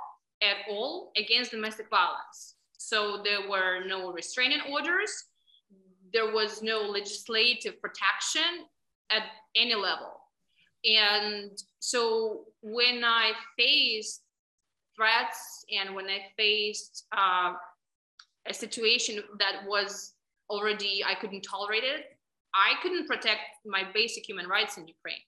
at 0.43 0.57
all 0.69 1.11
against 1.15 1.51
domestic 1.51 1.89
violence. 1.89 2.55
So 2.77 3.21
there 3.23 3.47
were 3.49 3.85
no 3.85 4.11
restraining 4.11 4.59
orders. 4.69 5.11
There 6.11 6.33
was 6.33 6.61
no 6.61 6.81
legislative 6.81 7.81
protection 7.81 8.65
at 9.11 9.23
any 9.55 9.75
level. 9.75 10.19
And 10.83 11.51
so 11.79 12.45
when 12.61 13.03
I 13.05 13.31
faced 13.57 14.23
threats 14.95 15.63
and 15.71 15.95
when 15.95 16.07
I 16.07 16.19
faced 16.35 17.05
uh, 17.15 17.53
a 18.45 18.53
situation 18.53 19.23
that 19.39 19.61
was 19.65 20.15
already, 20.49 21.01
I 21.05 21.15
couldn't 21.15 21.43
tolerate 21.43 21.83
it, 21.83 22.17
I 22.53 22.73
couldn't 22.81 23.07
protect 23.07 23.41
my 23.65 23.83
basic 23.93 24.27
human 24.27 24.47
rights 24.47 24.77
in 24.77 24.87
Ukraine. 24.87 25.23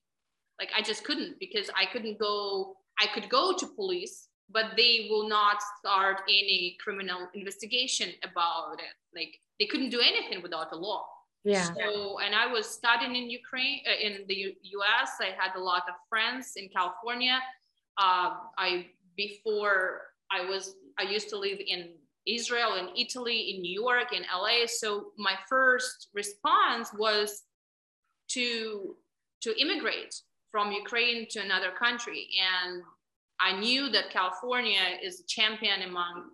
Like 0.58 0.70
I 0.76 0.82
just 0.82 1.04
couldn't 1.04 1.38
because 1.40 1.70
I 1.76 1.86
couldn't 1.86 2.18
go, 2.18 2.76
I 3.00 3.06
could 3.14 3.28
go 3.28 3.56
to 3.56 3.66
police, 3.66 4.28
but 4.50 4.66
they 4.76 5.08
will 5.10 5.28
not 5.28 5.56
start 5.78 6.22
any 6.28 6.76
criminal 6.82 7.28
investigation 7.34 8.10
about 8.22 8.78
it. 8.78 8.94
Like 9.18 9.34
they 9.58 9.66
couldn't 9.66 9.90
do 9.90 10.00
anything 10.00 10.42
without 10.42 10.70
the 10.70 10.76
law. 10.76 11.06
Yeah. 11.44 11.64
So, 11.74 12.18
and 12.20 12.34
I 12.34 12.46
was 12.46 12.66
studying 12.66 13.14
in 13.16 13.28
Ukraine, 13.28 13.80
uh, 13.86 14.06
in 14.06 14.24
the 14.28 14.34
U- 14.34 14.56
US. 14.78 15.10
I 15.20 15.30
had 15.38 15.52
a 15.56 15.60
lot 15.60 15.82
of 15.88 15.94
friends 16.08 16.52
in 16.56 16.68
California. 16.70 17.38
Uh, 17.98 18.30
I, 18.56 18.86
before 19.16 20.02
I 20.30 20.48
was, 20.48 20.74
I 20.98 21.02
used 21.02 21.28
to 21.30 21.38
live 21.38 21.58
in 21.60 21.90
Israel 22.26 22.74
and 22.74 22.88
Italy, 22.96 23.54
in 23.54 23.62
New 23.62 23.72
York, 23.72 24.12
in 24.12 24.22
LA. 24.22 24.66
So 24.66 25.12
my 25.18 25.34
first 25.48 26.08
response 26.14 26.90
was 26.92 27.42
to 28.28 28.96
to 29.42 29.60
immigrate 29.60 30.14
from 30.50 30.72
Ukraine 30.72 31.26
to 31.30 31.40
another 31.40 31.70
country. 31.70 32.28
And 32.40 32.82
I 33.40 33.58
knew 33.58 33.90
that 33.90 34.08
California 34.08 34.80
is 35.02 35.20
a 35.20 35.26
champion 35.26 35.82
among 35.82 36.30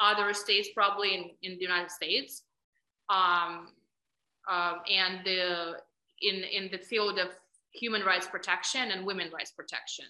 other 0.00 0.32
states, 0.32 0.68
probably 0.74 1.14
in, 1.14 1.24
in 1.42 1.58
the 1.58 1.62
United 1.62 1.90
States. 1.90 2.44
Um, 3.10 3.72
um, 4.50 4.76
and 4.90 5.24
the, 5.24 5.74
in, 6.22 6.44
in 6.44 6.70
the 6.70 6.78
field 6.78 7.18
of 7.18 7.28
human 7.72 8.02
rights 8.02 8.26
protection 8.26 8.92
and 8.92 9.04
women 9.04 9.30
rights 9.32 9.50
protection. 9.50 10.06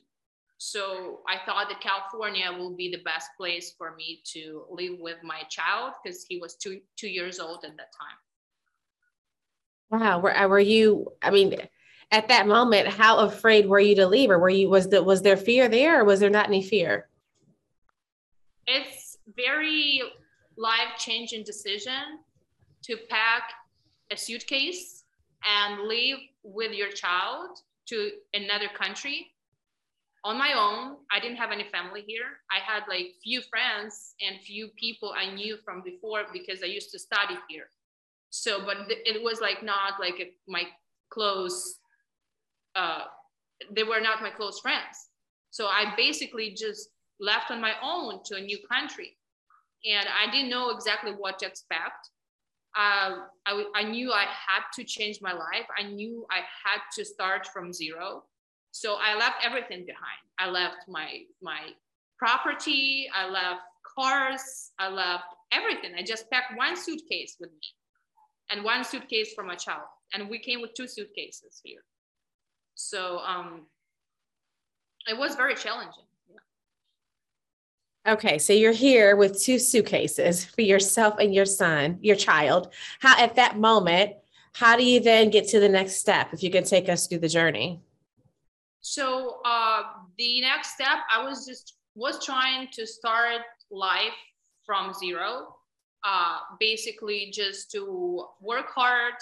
So 0.58 1.20
I 1.28 1.44
thought 1.44 1.68
that 1.68 1.80
California 1.80 2.50
will 2.52 2.74
be 2.74 2.90
the 2.90 3.02
best 3.02 3.30
place 3.36 3.74
for 3.76 3.94
me 3.96 4.22
to 4.32 4.64
live 4.70 4.98
with 4.98 5.18
my 5.22 5.42
child 5.48 5.94
because 6.02 6.24
he 6.28 6.38
was 6.38 6.54
two 6.54 6.80
two 6.96 7.08
years 7.08 7.40
old 7.40 7.64
at 7.64 7.76
that 7.76 7.92
time. 7.92 10.00
Wow, 10.00 10.20
were 10.20 10.36
uh, 10.36 10.48
were 10.48 10.60
you? 10.60 11.12
I 11.22 11.30
mean, 11.30 11.56
at 12.10 12.28
that 12.28 12.46
moment, 12.46 12.88
how 12.88 13.18
afraid 13.18 13.66
were 13.66 13.80
you 13.80 13.94
to 13.96 14.06
leave, 14.06 14.30
or 14.30 14.38
were 14.38 14.48
you? 14.48 14.68
Was 14.68 14.88
that 14.88 15.04
was 15.04 15.22
there 15.22 15.36
fear 15.36 15.68
there, 15.68 16.00
or 16.00 16.04
was 16.04 16.20
there 16.20 16.30
not 16.30 16.46
any 16.46 16.62
fear? 16.62 17.08
It's 18.66 19.18
very 19.36 20.02
life 20.56 20.98
changing 20.98 21.44
decision 21.44 22.20
to 22.82 22.96
pack 23.10 23.52
a 24.10 24.16
suitcase 24.16 25.04
and 25.44 25.88
leave 25.88 26.16
with 26.42 26.72
your 26.72 26.90
child 26.90 27.58
to 27.86 28.12
another 28.32 28.68
country 28.68 29.33
on 30.24 30.38
my 30.38 30.54
own. 30.54 30.96
I 31.12 31.20
didn't 31.20 31.36
have 31.36 31.52
any 31.52 31.64
family 31.64 32.02
here. 32.06 32.40
I 32.50 32.58
had 32.58 32.84
like 32.88 33.12
few 33.22 33.42
friends 33.42 34.14
and 34.26 34.40
few 34.40 34.68
people 34.68 35.14
I 35.16 35.32
knew 35.32 35.58
from 35.64 35.82
before 35.82 36.22
because 36.32 36.62
I 36.62 36.66
used 36.66 36.90
to 36.92 36.98
study 36.98 37.36
here. 37.48 37.68
So, 38.30 38.64
but 38.64 38.78
it 38.88 39.22
was 39.22 39.40
like 39.40 39.62
not 39.62 40.00
like 40.00 40.34
my 40.48 40.64
close, 41.10 41.78
uh, 42.74 43.04
they 43.70 43.84
were 43.84 44.00
not 44.00 44.22
my 44.22 44.30
close 44.30 44.58
friends. 44.60 45.10
So 45.50 45.66
I 45.66 45.92
basically 45.96 46.50
just 46.50 46.88
left 47.20 47.50
on 47.50 47.60
my 47.60 47.74
own 47.82 48.24
to 48.24 48.36
a 48.36 48.40
new 48.40 48.58
country. 48.66 49.16
And 49.88 50.08
I 50.08 50.30
didn't 50.32 50.50
know 50.50 50.70
exactly 50.70 51.12
what 51.12 51.38
to 51.40 51.46
expect. 51.46 52.08
Uh, 52.76 53.18
I, 53.46 53.64
I 53.76 53.82
knew 53.84 54.10
I 54.10 54.22
had 54.24 54.62
to 54.74 54.84
change 54.84 55.20
my 55.20 55.32
life. 55.32 55.66
I 55.78 55.84
knew 55.84 56.26
I 56.30 56.38
had 56.38 56.80
to 56.96 57.04
start 57.04 57.46
from 57.52 57.72
zero 57.72 58.24
so 58.74 58.96
I 59.00 59.16
left 59.16 59.36
everything 59.46 59.86
behind. 59.86 60.18
I 60.36 60.50
left 60.50 60.88
my 60.88 61.20
my 61.40 61.60
property, 62.18 63.08
I 63.14 63.30
left 63.30 63.60
cars, 63.96 64.72
I 64.80 64.88
left 64.88 65.26
everything. 65.52 65.92
I 65.96 66.02
just 66.02 66.28
packed 66.28 66.58
one 66.58 66.76
suitcase 66.76 67.36
with 67.38 67.50
me 67.50 67.68
and 68.50 68.64
one 68.64 68.82
suitcase 68.82 69.32
for 69.32 69.44
my 69.44 69.54
child. 69.54 69.86
And 70.12 70.28
we 70.28 70.40
came 70.40 70.60
with 70.60 70.74
two 70.74 70.88
suitcases 70.88 71.60
here. 71.62 71.84
So 72.74 73.18
um, 73.18 73.66
it 75.06 75.16
was 75.16 75.36
very 75.36 75.54
challenging. 75.54 76.02
Okay, 78.08 78.38
so 78.38 78.52
you're 78.52 78.72
here 78.72 79.14
with 79.14 79.40
two 79.40 79.60
suitcases 79.60 80.44
for 80.44 80.62
yourself 80.62 81.14
and 81.20 81.32
your 81.32 81.46
son, 81.46 82.00
your 82.02 82.16
child. 82.16 82.72
How 82.98 83.16
at 83.22 83.36
that 83.36 83.56
moment, 83.56 84.14
how 84.52 84.76
do 84.76 84.84
you 84.84 84.98
then 84.98 85.30
get 85.30 85.46
to 85.50 85.60
the 85.60 85.68
next 85.68 85.94
step 85.94 86.30
if 86.32 86.42
you 86.42 86.50
can 86.50 86.64
take 86.64 86.88
us 86.88 87.06
through 87.06 87.20
the 87.20 87.28
journey? 87.28 87.80
So 88.84 89.40
uh, 89.46 89.82
the 90.18 90.42
next 90.42 90.74
step, 90.74 90.98
I 91.10 91.24
was 91.24 91.46
just 91.46 91.78
was 91.94 92.22
trying 92.22 92.68
to 92.72 92.86
start 92.86 93.40
life 93.70 94.18
from 94.66 94.92
zero. 94.92 95.56
Uh, 96.06 96.36
basically, 96.60 97.30
just 97.32 97.70
to 97.70 98.26
work 98.42 98.66
hard 98.74 99.14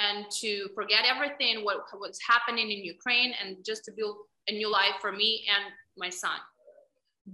and 0.00 0.26
to 0.40 0.68
forget 0.76 1.00
everything 1.04 1.64
what 1.64 1.78
what's 1.98 2.20
happening 2.24 2.70
in 2.70 2.84
Ukraine 2.84 3.34
and 3.42 3.56
just 3.66 3.84
to 3.86 3.90
build 3.90 4.16
a 4.46 4.52
new 4.52 4.70
life 4.70 4.96
for 5.00 5.10
me 5.10 5.44
and 5.56 5.64
my 5.96 6.08
son. 6.08 6.38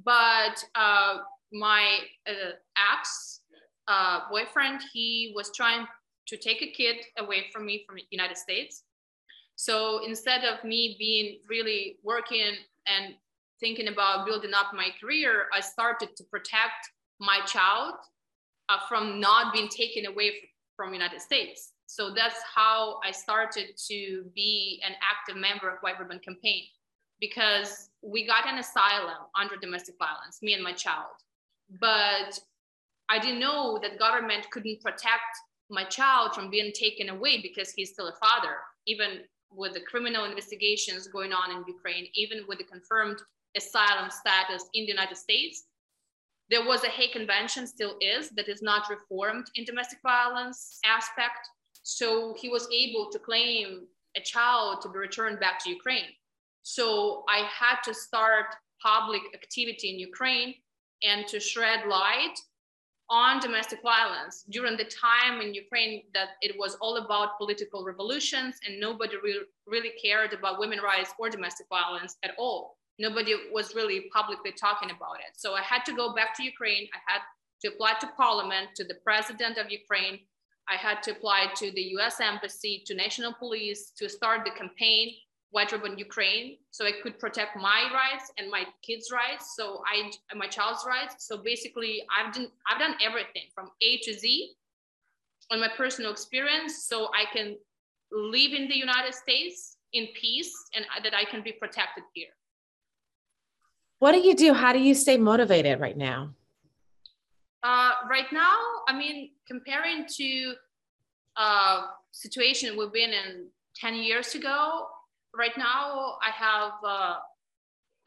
But 0.02 0.56
uh, 0.75 1.18
my 1.52 1.99
uh, 2.26 2.52
ex 2.95 3.40
uh, 3.87 4.21
boyfriend, 4.30 4.80
he 4.95 5.35
was 5.37 5.50
trying 5.54 5.87
to 6.28 6.37
take 6.38 6.62
a 6.62 6.71
kid 6.71 6.97
away 7.18 7.49
from 7.52 7.66
me 7.66 7.85
from 7.87 7.97
the 7.97 8.04
United 8.11 8.38
States. 8.38 8.83
So 9.57 10.05
instead 10.07 10.45
of 10.45 10.63
me 10.65 10.97
being 10.99 11.39
really 11.49 11.97
working 12.05 12.53
and 12.87 13.15
thinking 13.59 13.89
about 13.89 14.27
building 14.27 14.53
up 14.55 14.73
my 14.75 14.89
career, 15.01 15.47
I 15.53 15.61
started 15.61 16.15
to 16.17 16.25
protect 16.25 16.91
my 17.19 17.41
child 17.47 17.95
uh, 18.69 18.79
from 18.89 19.19
not 19.19 19.53
being 19.53 19.69
taken 19.69 20.07
away 20.07 20.33
from, 20.77 20.93
United 20.93 21.23
States. 21.23 21.73
So 21.87 22.13
that's 22.15 22.37
how 22.55 23.01
I 23.03 23.11
started 23.11 23.69
to 23.89 24.25
be 24.35 24.83
an 24.87 24.93
active 25.03 25.41
member 25.41 25.71
of 25.71 25.79
White 25.81 25.99
Ribbon 25.99 26.19
Campaign 26.19 26.65
because 27.19 27.89
we 28.03 28.27
got 28.27 28.47
an 28.47 28.59
asylum 28.59 29.25
under 29.41 29.57
domestic 29.57 29.95
violence, 29.99 30.43
me 30.43 30.53
and 30.53 30.63
my 30.63 30.73
child. 30.75 31.15
But 31.81 32.39
I 33.09 33.19
didn't 33.19 33.41
know 33.41 33.79
that 33.83 33.99
government 33.99 34.51
couldn't 34.51 34.83
protect 34.83 35.33
my 35.71 35.85
child 35.85 36.35
from 36.35 36.51
being 36.51 36.73
taken 36.73 37.09
away 37.09 37.41
because 37.41 37.73
he's 37.73 37.93
still 37.93 38.09
a 38.09 38.13
father, 38.13 38.57
even 38.87 39.21
with 39.50 39.75
the 39.75 39.81
criminal 39.81 40.25
investigations 40.25 41.07
going 41.07 41.33
on 41.33 41.50
in 41.50 41.65
Ukraine, 41.67 42.09
even 42.15 42.45
with 42.49 42.59
the 42.59 42.65
confirmed 42.65 43.19
asylum 43.57 44.11
status 44.11 44.65
in 44.75 44.85
the 44.85 44.93
United 44.93 45.17
States. 45.17 45.65
There 46.50 46.65
was 46.65 46.85
a 46.85 46.88
Hague 46.88 47.12
Convention, 47.12 47.67
still 47.67 47.97
is, 48.00 48.31
that 48.31 48.49
is 48.49 48.62
not 48.62 48.88
reformed 48.88 49.47
in 49.57 49.65
domestic 49.65 49.99
violence 50.03 50.79
aspect. 50.85 51.49
So 51.83 52.35
he 52.38 52.49
was 52.49 52.69
able 52.73 53.11
to 53.11 53.19
claim 53.19 53.87
a 54.17 54.21
child 54.21 54.81
to 54.83 54.88
be 54.88 54.99
returned 54.99 55.41
back 55.41 55.62
to 55.65 55.71
Ukraine. 55.71 56.11
So 56.62 57.25
I 57.29 57.49
had 57.49 57.76
to 57.85 57.95
start 57.95 58.47
public 58.83 59.23
activity 59.35 59.91
in 59.91 59.99
Ukraine 59.99 60.55
and 61.03 61.26
to 61.29 61.41
shed 61.41 61.87
light 61.88 62.37
on 63.09 63.39
domestic 63.39 63.81
violence 63.83 64.45
during 64.51 64.77
the 64.77 64.85
time 64.85 65.41
in 65.41 65.55
Ukraine 65.55 66.03
that 66.13 66.31
it 66.43 66.57
was 66.59 66.77
all 66.81 66.97
about 66.97 67.39
political 67.39 67.85
revolutions 67.85 68.57
and 68.67 68.81
nobody 68.81 69.17
re- 69.23 69.47
really 69.67 69.93
cared 70.03 70.33
about 70.33 70.59
women 70.59 70.81
rights 70.81 71.13
or 71.19 71.31
domestic 71.31 71.67
violence 71.69 72.17
at 72.25 72.33
all. 72.39 72.79
Nobody 72.99 73.35
was 73.53 73.75
really 73.75 74.09
publicly 74.13 74.53
talking 74.53 74.91
about 74.91 75.17
it. 75.27 75.37
So 75.37 75.55
I 75.55 75.63
had 75.63 75.85
to 75.85 75.95
go 75.95 76.15
back 76.15 76.35
to 76.37 76.43
Ukraine. 76.43 76.89
I 76.95 77.13
had 77.13 77.21
to 77.63 77.69
apply 77.69 77.95
to 78.01 78.09
parliament, 78.17 78.71
to 78.77 78.85
the 78.85 78.99
president 79.05 79.59
of 79.59 79.71
Ukraine. 79.71 80.21
I 80.69 80.75
had 80.75 81.03
to 81.05 81.13
apply 81.13 81.53
to 81.57 81.71
the 81.71 81.83
US 81.99 82.21
embassy, 82.21 82.83
to 82.87 82.95
national 82.95 83.35
police 83.35 83.93
to 83.99 84.09
start 84.09 84.45
the 84.45 84.51
campaign 84.51 85.15
White 85.50 85.73
Ribbon 85.73 85.97
Ukraine, 85.99 86.59
so 86.71 86.85
I 86.85 86.93
could 87.03 87.19
protect 87.19 87.57
my 87.57 87.91
rights 87.95 88.33
and 88.37 88.50
my 88.50 88.65
kids' 88.83 89.11
rights. 89.12 89.55
So 89.57 89.83
I, 89.87 90.11
my 90.35 90.49
child's 90.49 90.85
rights. 90.87 91.26
So 91.26 91.38
basically, 91.38 92.03
I've 92.17 92.35
done, 92.35 92.49
I've 92.69 92.79
done 92.79 92.95
everything 93.03 93.45
from 93.55 93.71
A 93.81 93.99
to 93.99 94.12
Z 94.12 94.53
on 95.50 95.61
my 95.61 95.69
personal 95.76 96.11
experience, 96.11 96.85
so 96.88 97.09
I 97.15 97.25
can 97.33 97.57
live 98.12 98.53
in 98.53 98.69
the 98.69 98.76
United 98.76 99.15
States 99.15 99.76
in 99.93 100.09
peace 100.21 100.53
and 100.75 100.85
that 101.03 101.15
I 101.15 101.25
can 101.25 101.43
be 101.43 101.53
protected 101.53 102.05
here. 102.12 102.29
What 103.99 104.12
do 104.12 104.18
you 104.18 104.35
do? 104.35 104.53
How 104.53 104.73
do 104.73 104.79
you 104.79 104.94
stay 104.94 105.16
motivated 105.16 105.81
right 105.81 105.97
now? 105.97 106.35
Uh, 107.62 107.92
right 108.11 108.31
now, 108.33 108.59
I 108.88 108.97
mean, 108.97 109.31
comparing 109.47 110.07
to 110.16 110.55
uh, 111.37 111.87
situation 112.12 112.77
we've 112.77 112.92
been 112.92 113.11
in 113.11 113.47
10 113.77 113.94
years 113.94 114.35
ago, 114.35 114.87
right 115.37 115.57
now 115.57 116.16
I 116.22 116.31
have 116.31 116.72
uh, 116.85 117.16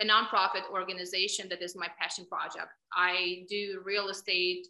a 0.02 0.06
nonprofit 0.06 0.70
organization 0.72 1.48
that 1.50 1.62
is 1.62 1.76
my 1.76 1.88
passion 2.00 2.26
project. 2.26 2.72
I 2.94 3.46
do 3.50 3.82
real 3.84 4.10
estate. 4.10 4.68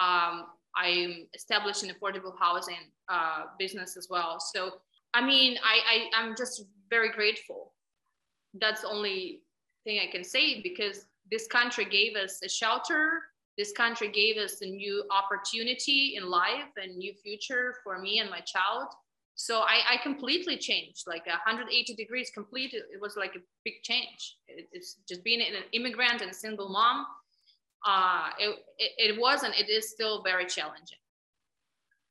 Um, 0.00 0.46
I'm 0.76 1.26
establishing 1.34 1.90
affordable 1.90 2.34
housing 2.38 2.92
uh, 3.08 3.44
business 3.58 3.96
as 3.96 4.08
well. 4.10 4.38
So, 4.38 4.74
I 5.14 5.24
mean, 5.24 5.58
I, 5.64 6.08
I, 6.14 6.20
I'm 6.22 6.34
just 6.36 6.64
very 6.90 7.10
grateful. 7.10 7.72
That's 8.60 8.82
the 8.82 8.88
only 8.88 9.40
thing 9.84 10.00
I 10.06 10.10
can 10.10 10.22
say 10.22 10.60
because 10.62 11.06
this 11.30 11.46
country 11.46 11.84
gave 11.84 12.16
us 12.16 12.40
a 12.44 12.48
shelter. 12.48 13.22
This 13.56 13.72
country 13.72 14.08
gave 14.08 14.36
us 14.36 14.60
a 14.62 14.66
new 14.66 15.04
opportunity 15.10 16.14
in 16.16 16.30
life 16.30 16.70
and 16.80 16.96
new 16.96 17.12
future 17.14 17.74
for 17.82 17.98
me 17.98 18.20
and 18.20 18.30
my 18.30 18.40
child 18.40 18.88
so 19.38 19.60
I, 19.60 19.94
I 19.94 19.96
completely 20.02 20.58
changed 20.58 21.04
like 21.06 21.24
180 21.24 21.94
degrees 21.94 22.30
complete 22.34 22.74
it 22.74 23.00
was 23.00 23.16
like 23.16 23.36
a 23.36 23.40
big 23.64 23.74
change 23.84 24.36
it, 24.48 24.68
it's 24.72 24.96
just 25.08 25.22
being 25.22 25.40
an 25.40 25.62
immigrant 25.72 26.20
and 26.22 26.34
single 26.34 26.68
mom 26.68 27.06
uh, 27.86 28.30
it, 28.40 28.58
it, 28.78 29.14
it 29.14 29.20
wasn't 29.20 29.54
it 29.58 29.70
is 29.70 29.90
still 29.90 30.22
very 30.24 30.44
challenging 30.44 30.98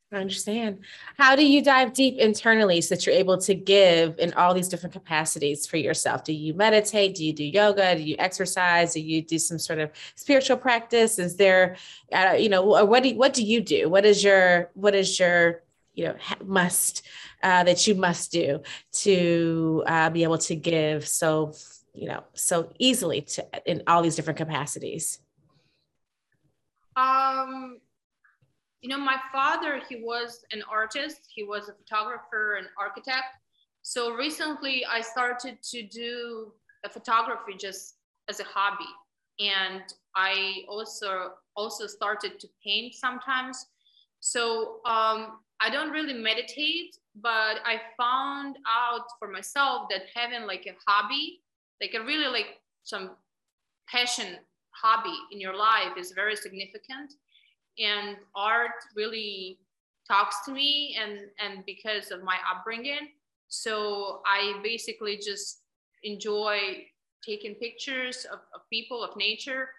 I 0.10 0.22
understand. 0.22 0.86
How 1.18 1.36
do 1.36 1.46
you 1.46 1.62
dive 1.62 1.92
deep 1.92 2.18
internally 2.18 2.80
so 2.80 2.96
that 2.96 3.06
you're 3.06 3.14
able 3.14 3.38
to 3.40 3.54
give 3.54 4.18
in 4.20 4.34
all 4.36 4.54
these 4.54 4.70
different 4.70 4.94
capacities 4.94 5.68
for 5.68 5.76
yourself? 5.76 6.24
Do 6.24 6.32
you 6.32 6.54
meditate? 6.54 7.16
Do 7.16 7.26
you 7.26 7.34
do 7.34 7.44
yoga? 7.44 7.94
Do 7.94 8.02
you 8.02 8.16
exercise? 8.18 8.94
Do 8.94 9.02
you 9.02 9.22
do 9.22 9.38
some 9.38 9.60
sort 9.60 9.80
of 9.80 9.92
spiritual 10.16 10.56
practice? 10.56 11.20
Is 11.20 11.36
there, 11.36 11.76
uh, 12.14 12.38
you 12.40 12.48
know, 12.48 12.64
what 12.64 13.04
do 13.04 13.10
you, 13.10 13.18
what 13.18 13.34
do 13.34 13.44
you 13.44 13.60
do? 13.60 13.90
What 13.90 14.06
is 14.06 14.24
your 14.24 14.72
what 14.76 14.96
is 14.96 15.20
your 15.20 15.64
you 15.98 16.06
know 16.06 16.16
must 16.46 17.06
uh, 17.44 17.64
that 17.64 17.86
you 17.88 17.96
must 17.96 18.32
do 18.32 18.62
to 18.92 19.84
uh, 19.88 20.10
be 20.12 20.24
able 20.24 20.38
to 20.38 20.56
give 20.56 21.06
so 21.06 21.54
you 21.94 22.08
know 22.08 22.24
so 22.34 22.72
easily 22.80 23.22
to 23.22 23.46
in 23.66 23.84
all 23.88 24.02
these 24.02 24.16
different 24.16 24.38
capacities? 24.38 25.20
Um 26.96 27.80
you 28.82 28.90
know 28.90 29.00
my 29.00 29.18
father 29.34 29.82
he 29.90 29.96
was 29.96 30.46
an 30.52 30.62
artist. 30.72 31.22
He 31.34 31.44
was 31.44 31.68
a 31.68 31.74
photographer 31.74 32.56
and 32.56 32.68
architect. 32.80 33.34
So 33.82 34.14
recently 34.14 34.86
i 34.86 35.02
started 35.02 35.58
to 35.72 35.82
do 35.88 36.54
a 36.86 36.90
photography 36.90 37.56
just 37.58 37.96
as 38.30 38.40
a 38.40 38.44
hobby. 38.44 38.92
And 39.40 39.82
i 40.16 40.62
also 40.70 41.32
also 41.56 41.88
started 41.88 42.40
to 42.40 42.48
paint 42.64 42.94
sometimes 42.94 43.66
so 44.28 44.82
um, 44.86 45.40
I 45.62 45.70
don't 45.72 45.92
really 45.92 46.14
meditate, 46.14 46.98
but 47.22 47.62
I 47.64 47.80
found 47.96 48.58
out 48.68 49.06
for 49.20 49.30
myself 49.30 49.88
that 49.90 50.02
having 50.14 50.46
like 50.46 50.66
a 50.68 50.76
hobby, 50.86 51.40
like 51.80 51.94
a 51.94 52.04
really 52.04 52.28
like 52.28 52.60
some 52.84 53.12
passion 53.88 54.36
hobby 54.72 55.18
in 55.32 55.40
your 55.40 55.56
life 55.56 55.94
is 55.98 56.12
very 56.12 56.36
significant. 56.36 57.14
And 57.80 58.18
art 58.36 58.72
really 58.98 59.60
talks 60.06 60.44
to 60.46 60.52
me 60.52 60.98
and 61.02 61.20
and 61.40 61.66
because 61.66 62.12
of 62.12 62.22
my 62.22 62.38
upbringing. 62.52 63.14
So 63.48 64.22
I 64.26 64.60
basically 64.62 65.16
just 65.16 65.62
enjoy 66.04 66.86
taking 67.26 67.56
pictures 67.56 68.26
of, 68.26 68.40
of 68.54 68.62
people, 68.70 69.06
of 69.06 69.16
nature. 69.16 69.70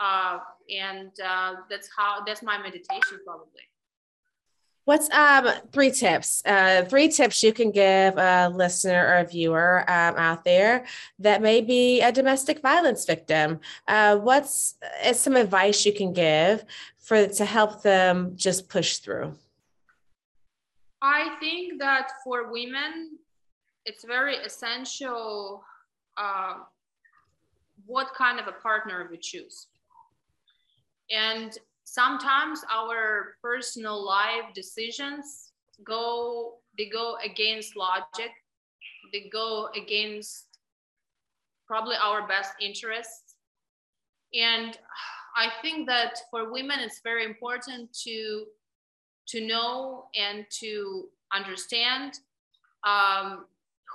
Uh, 0.00 0.38
and 0.72 1.10
uh, 1.20 1.54
that's 1.68 1.88
how 1.96 2.22
that's 2.24 2.44
my 2.44 2.58
meditation 2.58 3.18
probably. 3.26 3.66
What's 4.88 5.10
um 5.10 5.46
three 5.70 5.90
tips? 5.90 6.42
Uh, 6.46 6.82
three 6.82 7.08
tips 7.08 7.42
you 7.42 7.52
can 7.52 7.70
give 7.70 8.16
a 8.16 8.48
listener 8.48 9.06
or 9.06 9.16
a 9.18 9.24
viewer 9.24 9.80
um, 9.86 10.14
out 10.16 10.44
there 10.44 10.86
that 11.18 11.42
may 11.42 11.60
be 11.60 12.00
a 12.00 12.10
domestic 12.10 12.62
violence 12.62 13.04
victim. 13.04 13.60
Uh, 13.86 14.16
what's 14.16 14.76
uh, 15.04 15.12
some 15.12 15.36
advice 15.36 15.84
you 15.84 15.92
can 15.92 16.14
give 16.14 16.64
for 16.96 17.26
to 17.26 17.44
help 17.44 17.82
them 17.82 18.32
just 18.34 18.70
push 18.70 18.96
through? 18.96 19.34
I 21.02 21.36
think 21.38 21.78
that 21.80 22.12
for 22.24 22.50
women, 22.50 23.18
it's 23.84 24.06
very 24.06 24.36
essential 24.36 25.62
uh, 26.16 26.54
what 27.84 28.14
kind 28.14 28.40
of 28.40 28.46
a 28.48 28.52
partner 28.52 29.06
we 29.10 29.18
choose. 29.18 29.66
And 31.10 31.58
sometimes 31.92 32.64
our 32.70 33.36
personal 33.42 34.04
life 34.04 34.52
decisions 34.54 35.52
go 35.84 36.54
they 36.76 36.88
go 36.88 37.16
against 37.24 37.76
logic. 37.76 38.30
They 39.12 39.28
go 39.32 39.68
against 39.74 40.58
probably 41.66 41.96
our 42.00 42.26
best 42.28 42.52
interests. 42.60 43.36
And 44.34 44.78
i 45.36 45.48
think 45.62 45.86
that 45.86 46.18
for 46.30 46.50
women 46.50 46.78
it's 46.80 47.00
very 47.00 47.24
important 47.24 47.92
to 48.04 48.44
to 49.28 49.46
know 49.46 50.06
and 50.14 50.46
to 50.50 51.08
understand 51.32 52.20
um, 52.84 53.44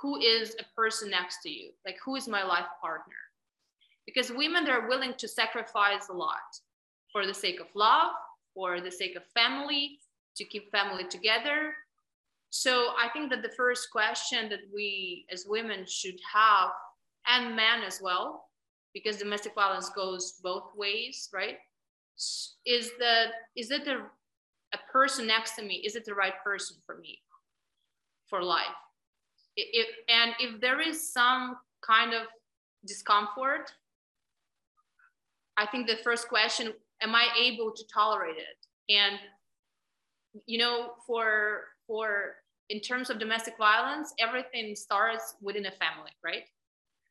who 0.00 0.16
is 0.16 0.56
a 0.60 0.66
person 0.76 1.10
next 1.10 1.42
to 1.42 1.50
you. 1.50 1.70
Like 1.84 1.96
who 2.04 2.16
is 2.16 2.28
my 2.28 2.44
life 2.44 2.70
partner? 2.80 3.20
Because 4.06 4.30
women 4.30 4.68
are 4.68 4.88
willing 4.88 5.14
to 5.18 5.26
sacrifice 5.28 6.08
a 6.08 6.12
lot 6.12 6.50
for 7.14 7.26
the 7.26 7.32
sake 7.32 7.60
of 7.60 7.68
love 7.74 8.10
for 8.54 8.80
the 8.80 8.90
sake 8.90 9.16
of 9.16 9.22
family 9.34 9.98
to 10.36 10.44
keep 10.44 10.70
family 10.70 11.04
together. 11.04 11.74
So 12.50 12.90
i 13.04 13.08
think 13.12 13.30
that 13.30 13.42
the 13.42 13.54
first 13.56 13.90
question 13.90 14.48
that 14.48 14.64
we 14.72 15.26
as 15.32 15.44
women 15.48 15.84
should 15.86 16.20
have 16.32 16.70
and 17.26 17.56
men 17.56 17.82
as 17.86 18.00
well 18.02 18.48
because 18.92 19.16
domestic 19.16 19.54
violence 19.54 19.90
goes 19.90 20.34
both 20.42 20.70
ways 20.76 21.28
right? 21.32 21.58
Is 22.64 22.90
that 23.00 23.28
is 23.56 23.70
it 23.70 23.84
the 23.84 23.96
a 24.72 24.78
person 24.92 25.26
next 25.26 25.56
to 25.56 25.62
me 25.62 25.76
is 25.86 25.94
it 25.96 26.04
the 26.04 26.14
right 26.14 26.38
person 26.44 26.76
for 26.86 26.96
me 26.98 27.18
for 28.28 28.42
life? 28.42 28.78
If 29.56 29.88
and 30.08 30.34
if 30.38 30.60
there 30.60 30.80
is 30.80 31.12
some 31.12 31.56
kind 31.80 32.12
of 32.14 32.22
discomfort 32.86 33.72
i 35.56 35.66
think 35.66 35.86
the 35.86 35.96
first 36.04 36.28
question 36.28 36.72
am 37.02 37.14
i 37.14 37.26
able 37.38 37.72
to 37.72 37.84
tolerate 37.92 38.36
it? 38.36 38.92
And 38.92 39.18
you 40.46 40.58
know 40.58 40.92
for 41.06 41.64
for 41.86 42.36
in 42.68 42.80
terms 42.80 43.10
of 43.10 43.18
domestic 43.18 43.56
violence 43.58 44.12
everything 44.18 44.74
starts 44.74 45.36
within 45.40 45.66
a 45.66 45.70
family 45.72 46.10
right? 46.24 46.44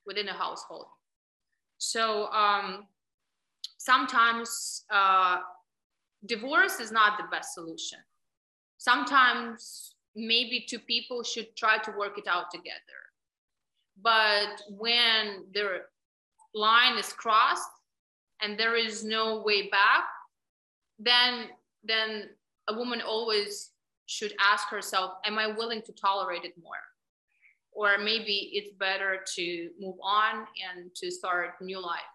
Within 0.06 0.28
a 0.28 0.34
household. 0.34 0.88
So 1.78 2.28
um, 2.28 2.88
sometimes 3.78 4.86
uh, 4.89 5.38
divorce 6.26 6.80
is 6.80 6.91
not 6.91 7.17
the 7.17 7.26
best 7.32 7.54
solution. 7.54 8.00
Sometimes 8.78 9.96
maybe 10.15 10.65
two 10.67 10.80
people 10.80 11.24
should 11.24 11.56
try 11.56 11.78
to 11.80 11.91
work 11.98 12.17
it 12.17 12.28
out 12.28 12.52
together. 12.52 13.00
But 14.02 14.62
when 14.69 15.46
the 15.54 15.82
line 16.54 16.98
is 16.98 17.12
crossed 17.13 17.69
and 18.44 18.60
there 18.60 18.76
is 18.76 19.04
no 19.04 19.42
way 19.42 19.70
back 19.70 20.04
then 21.00 21.46
then 21.84 22.30
a 22.68 22.74
woman 22.74 23.02
always 23.02 23.72
should 24.06 24.34
ask 24.40 24.68
herself 24.70 25.14
am 25.26 25.40
i 25.40 25.48
willing 25.48 25.82
to 25.82 25.92
tolerate 25.94 26.44
it 26.44 26.54
more? 26.62 26.84
Or 27.76 27.98
maybe 27.98 28.52
it's 28.54 28.72
better 28.78 29.22
to 29.36 29.70
move 29.80 29.96
on 30.04 30.46
and 30.70 30.94
to 30.96 31.10
start 31.10 31.56
new 31.60 31.82
life 31.82 32.14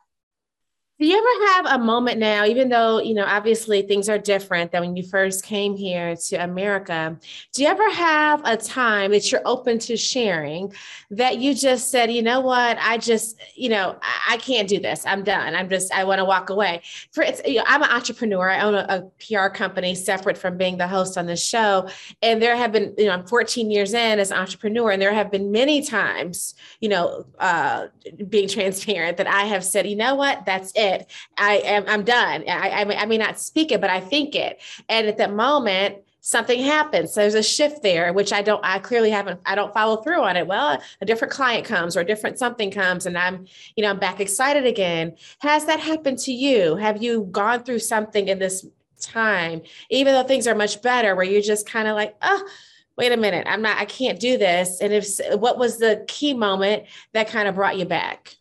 do 0.98 1.06
you 1.06 1.16
ever 1.16 1.52
have 1.52 1.80
a 1.80 1.84
moment 1.84 2.18
now, 2.18 2.44
even 2.44 2.68
though, 2.68 3.00
you 3.00 3.14
know, 3.14 3.24
obviously 3.24 3.82
things 3.82 4.08
are 4.08 4.18
different 4.18 4.72
than 4.72 4.80
when 4.80 4.96
you 4.96 5.04
first 5.04 5.44
came 5.44 5.76
here 5.76 6.16
to 6.16 6.36
America? 6.36 7.16
Do 7.52 7.62
you 7.62 7.68
ever 7.68 7.88
have 7.90 8.42
a 8.44 8.56
time 8.56 9.12
that 9.12 9.30
you're 9.30 9.42
open 9.44 9.78
to 9.80 9.96
sharing 9.96 10.72
that 11.12 11.38
you 11.38 11.54
just 11.54 11.92
said, 11.92 12.10
you 12.10 12.20
know 12.20 12.40
what, 12.40 12.78
I 12.80 12.98
just, 12.98 13.40
you 13.54 13.68
know, 13.68 13.96
I, 14.02 14.34
I 14.34 14.36
can't 14.38 14.68
do 14.68 14.80
this. 14.80 15.06
I'm 15.06 15.22
done. 15.22 15.54
I'm 15.54 15.68
just, 15.68 15.92
I 15.92 16.02
want 16.02 16.18
to 16.18 16.24
walk 16.24 16.50
away. 16.50 16.82
For 17.12 17.22
it's, 17.22 17.40
you 17.46 17.58
know, 17.58 17.64
I'm 17.68 17.82
an 17.84 17.90
entrepreneur. 17.90 18.50
I 18.50 18.60
own 18.62 18.74
a, 18.74 18.86
a 18.88 19.02
PR 19.24 19.54
company 19.54 19.94
separate 19.94 20.36
from 20.36 20.56
being 20.56 20.78
the 20.78 20.88
host 20.88 21.16
on 21.16 21.26
this 21.26 21.44
show. 21.44 21.88
And 22.22 22.42
there 22.42 22.56
have 22.56 22.72
been, 22.72 22.94
you 22.98 23.06
know, 23.06 23.12
I'm 23.12 23.26
14 23.26 23.70
years 23.70 23.94
in 23.94 24.18
as 24.18 24.32
an 24.32 24.38
entrepreneur, 24.38 24.90
and 24.90 25.00
there 25.00 25.14
have 25.14 25.30
been 25.30 25.52
many 25.52 25.80
times, 25.80 26.54
you 26.80 26.88
know, 26.88 27.24
uh, 27.38 27.86
being 28.28 28.48
transparent 28.58 29.16
that 29.18 29.28
I 29.28 29.44
have 29.44 29.64
said, 29.64 29.86
you 29.86 29.94
know 29.94 30.16
what, 30.16 30.44
that's 30.44 30.72
it 30.74 30.87
it. 30.88 31.10
I 31.36 31.58
am 31.58 31.84
I'm 31.86 32.04
done. 32.04 32.44
I, 32.48 32.82
I, 32.82 33.06
may, 33.06 33.18
not 33.18 33.38
speak 33.38 33.72
it, 33.72 33.80
but 33.80 33.90
I 33.90 34.00
think 34.00 34.34
it. 34.34 34.60
And 34.88 35.06
at 35.06 35.18
that 35.18 35.32
moment, 35.32 35.96
something 36.20 36.60
happens. 36.60 37.12
So 37.12 37.20
there's 37.20 37.34
a 37.34 37.42
shift 37.42 37.82
there, 37.82 38.12
which 38.12 38.32
I 38.32 38.42
don't, 38.42 38.60
I 38.64 38.78
clearly 38.80 39.10
haven't, 39.10 39.40
I 39.46 39.54
don't 39.54 39.72
follow 39.72 40.02
through 40.02 40.22
on 40.22 40.36
it. 40.36 40.46
Well, 40.46 40.82
a 41.00 41.06
different 41.06 41.32
client 41.32 41.64
comes 41.64 41.96
or 41.96 42.00
a 42.00 42.04
different 42.04 42.38
something 42.38 42.70
comes 42.70 43.06
and 43.06 43.16
I'm, 43.16 43.46
you 43.76 43.82
know, 43.82 43.90
I'm 43.90 43.98
back 43.98 44.20
excited 44.20 44.66
again. 44.66 45.16
Has 45.38 45.64
that 45.66 45.80
happened 45.80 46.18
to 46.20 46.32
you? 46.32 46.76
Have 46.76 47.02
you 47.02 47.28
gone 47.30 47.62
through 47.62 47.78
something 47.78 48.28
in 48.28 48.38
this 48.38 48.66
time, 49.00 49.62
even 49.90 50.12
though 50.12 50.22
things 50.22 50.46
are 50.46 50.54
much 50.54 50.82
better, 50.82 51.14
where 51.14 51.24
you're 51.24 51.42
just 51.42 51.68
kind 51.68 51.88
of 51.88 51.94
like, 51.94 52.16
oh, 52.22 52.48
wait 52.96 53.12
a 53.12 53.16
minute, 53.16 53.46
I'm 53.48 53.62
not, 53.62 53.78
I 53.78 53.84
can't 53.84 54.18
do 54.18 54.36
this. 54.36 54.80
And 54.80 54.92
if, 54.92 55.06
what 55.38 55.56
was 55.56 55.78
the 55.78 56.04
key 56.08 56.34
moment 56.34 56.84
that 57.12 57.28
kind 57.28 57.48
of 57.48 57.54
brought 57.54 57.78
you 57.78 57.84
back? 57.84 58.34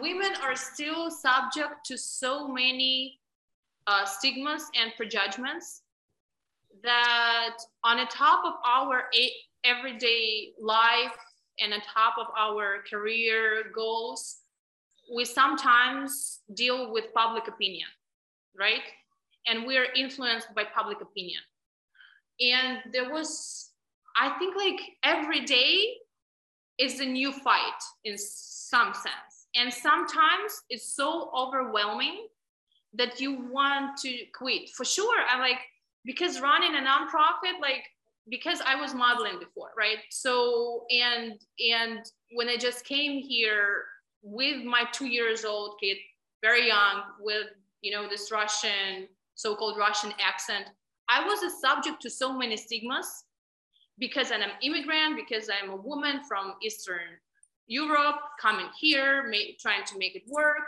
Women 0.00 0.32
are 0.42 0.56
still 0.56 1.10
subject 1.10 1.84
to 1.86 1.96
so 1.96 2.48
many 2.48 3.18
uh, 3.86 4.04
stigmas 4.04 4.70
and 4.80 4.92
prejudgments 4.96 5.82
that 6.82 7.56
on 7.84 7.98
the 7.98 8.06
top 8.06 8.44
of 8.44 8.54
our 8.66 9.04
everyday 9.64 10.52
life 10.60 11.16
and 11.60 11.72
on 11.72 11.80
top 11.80 12.14
of 12.18 12.26
our 12.36 12.82
career 12.90 13.64
goals, 13.74 14.38
we 15.14 15.24
sometimes 15.24 16.40
deal 16.54 16.92
with 16.92 17.12
public 17.14 17.48
opinion, 17.48 17.86
right? 18.58 18.82
And 19.46 19.66
we're 19.66 19.92
influenced 19.94 20.54
by 20.54 20.64
public 20.74 21.00
opinion. 21.00 21.40
And 22.40 22.78
there 22.92 23.10
was, 23.10 23.70
I 24.16 24.30
think, 24.38 24.56
like 24.56 24.80
every 25.04 25.40
day 25.44 25.94
is 26.78 27.00
a 27.00 27.04
new 27.04 27.30
fight 27.30 27.80
in 28.04 28.16
some 28.18 28.92
sense 28.94 29.43
and 29.54 29.72
sometimes 29.72 30.62
it's 30.70 30.94
so 30.94 31.30
overwhelming 31.36 32.26
that 32.94 33.20
you 33.20 33.48
want 33.50 33.96
to 33.98 34.24
quit. 34.34 34.70
For 34.70 34.84
sure 34.84 35.20
i 35.28 35.38
like 35.38 35.58
because 36.04 36.40
running 36.40 36.74
a 36.74 36.78
nonprofit 36.78 37.60
like 37.60 37.84
because 38.28 38.60
i 38.66 38.74
was 38.80 38.94
modeling 38.94 39.38
before 39.38 39.70
right? 39.76 39.98
So 40.10 40.84
and 40.90 41.32
and 41.72 42.00
when 42.32 42.48
i 42.48 42.56
just 42.56 42.84
came 42.84 43.20
here 43.20 43.84
with 44.22 44.64
my 44.64 44.84
two 44.92 45.06
years 45.06 45.44
old 45.44 45.76
kid 45.80 45.98
very 46.42 46.66
young 46.68 47.02
with 47.20 47.48
you 47.82 47.92
know 47.92 48.08
this 48.08 48.32
russian 48.32 49.06
so-called 49.34 49.76
russian 49.76 50.12
accent 50.18 50.64
i 51.10 51.22
was 51.26 51.42
a 51.42 51.50
subject 51.50 52.00
to 52.00 52.08
so 52.08 52.32
many 52.32 52.56
stigmas 52.56 53.24
because 53.98 54.32
i'm 54.32 54.40
an 54.40 54.50
immigrant 54.62 55.14
because 55.14 55.50
i'm 55.50 55.68
a 55.70 55.76
woman 55.76 56.20
from 56.26 56.54
eastern 56.62 57.20
Europe, 57.66 58.16
coming 58.40 58.66
here, 58.78 59.30
trying 59.60 59.84
to 59.86 59.98
make 59.98 60.14
it 60.14 60.22
work, 60.28 60.64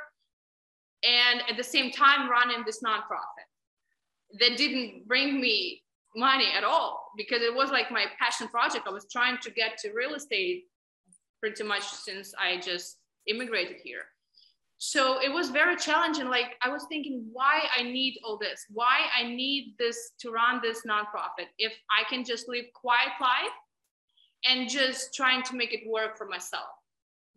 and 1.03 1.43
at 1.49 1.57
the 1.57 1.65
same 1.65 1.91
time 1.91 2.29
running 2.29 2.63
this 2.65 2.83
nonprofit 2.83 3.47
that 4.41 4.57
didn't 4.57 5.07
bring 5.07 5.41
me 5.41 5.83
money 6.17 6.49
at 6.57 6.65
all 6.65 7.13
because 7.17 7.43
it 7.43 7.55
was 7.55 7.71
like 7.71 7.91
my 7.91 8.07
passion 8.19 8.49
project. 8.49 8.87
I 8.89 8.91
was 8.91 9.07
trying 9.11 9.39
to 9.43 9.51
get 9.51 9.79
to 9.79 9.93
real 9.93 10.15
estate 10.15 10.65
pretty 11.41 11.63
much 11.63 11.83
since 11.83 12.35
I 12.39 12.59
just 12.59 12.97
immigrated 13.27 13.77
here. 13.83 14.05
So 14.79 15.21
it 15.23 15.33
was 15.33 15.51
very 15.51 15.77
challenging. 15.77 16.29
Like 16.29 16.57
I 16.63 16.69
was 16.71 16.87
thinking, 16.89 17.27
why 17.33 17.63
I 17.77 17.83
need 17.83 18.19
all 18.25 18.39
this? 18.39 18.67
Why 18.71 19.01
I 19.17 19.25
need 19.25 19.75
this 19.79 20.13
to 20.21 20.31
run 20.31 20.61
this 20.63 20.83
nonprofit? 20.87 21.49
If 21.59 21.73
I 21.91 22.09
can 22.09 22.25
just 22.25 22.49
live 22.49 22.67
quiet 22.75 23.13
life 23.21 23.57
and 24.45 24.69
just 24.69 25.15
trying 25.15 25.43
to 25.45 25.57
make 25.57 25.73
it 25.73 25.89
work 25.89 26.17
for 26.19 26.27
myself 26.27 26.67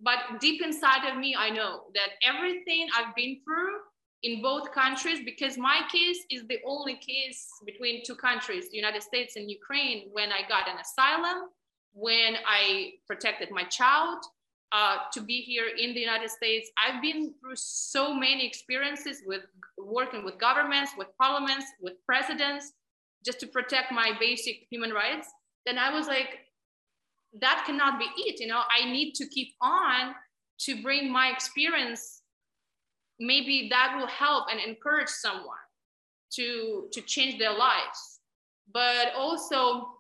but 0.02 0.40
deep 0.40 0.62
inside 0.62 1.10
of 1.10 1.18
me 1.18 1.36
i 1.38 1.50
know 1.50 1.84
that 1.94 2.10
everything 2.24 2.88
i've 2.96 3.16
been 3.16 3.40
through 3.44 3.76
in 4.24 4.42
both 4.42 4.72
countries 4.72 5.20
because 5.24 5.58
my 5.58 5.82
case 5.92 6.20
is 6.30 6.44
the 6.48 6.60
only 6.66 6.96
case 6.96 7.48
between 7.66 8.04
two 8.06 8.16
countries 8.16 8.70
the 8.72 8.78
united 8.78 9.02
states 9.04 9.36
and 9.36 9.50
ukraine 9.50 10.10
when 10.12 10.32
i 10.32 10.42
got 10.48 10.68
an 10.68 10.78
asylum 10.80 11.50
when 11.94 12.36
i 12.48 12.92
protected 13.08 13.50
my 13.52 13.64
child 13.64 14.20
uh, 14.72 14.98
to 15.12 15.22
be 15.22 15.42
here 15.42 15.66
in 15.78 15.94
the 15.94 16.00
united 16.00 16.30
states. 16.30 16.70
I've 16.78 17.02
been 17.02 17.34
through 17.42 17.56
so 17.56 18.14
many 18.14 18.46
experiences 18.46 19.24
with 19.26 19.42
working 19.78 20.24
with 20.24 20.38
governments 20.38 20.92
with 20.98 21.08
parliaments 21.20 21.66
with 21.82 21.94
presidents 22.06 22.74
just 23.26 23.40
to 23.40 23.48
protect 23.48 23.92
my 23.92 24.12
basic 24.20 24.68
human 24.70 24.92
rights. 24.92 25.28
Then 25.66 25.78
i 25.78 25.94
was 25.94 26.08
like 26.08 26.40
that 27.34 27.64
cannot 27.66 28.00
be 28.00 28.06
it 28.18 28.40
you 28.40 28.48
know? 28.48 28.62
I 28.72 28.86
need 28.86 29.14
to 29.16 29.28
keep 29.28 29.54
on 29.62 30.16
to 30.62 30.82
bring 30.82 31.12
my 31.12 31.30
experience. 31.30 32.22
Maybe 33.20 33.68
that 33.70 33.96
will 33.98 34.08
help 34.08 34.46
and 34.50 34.60
encourage 34.60 35.10
someone 35.10 35.58
to 36.34 36.88
to 36.92 37.02
change 37.02 37.38
their 37.38 37.54
lives. 37.54 38.20
But 38.72 39.14
also 39.16 39.96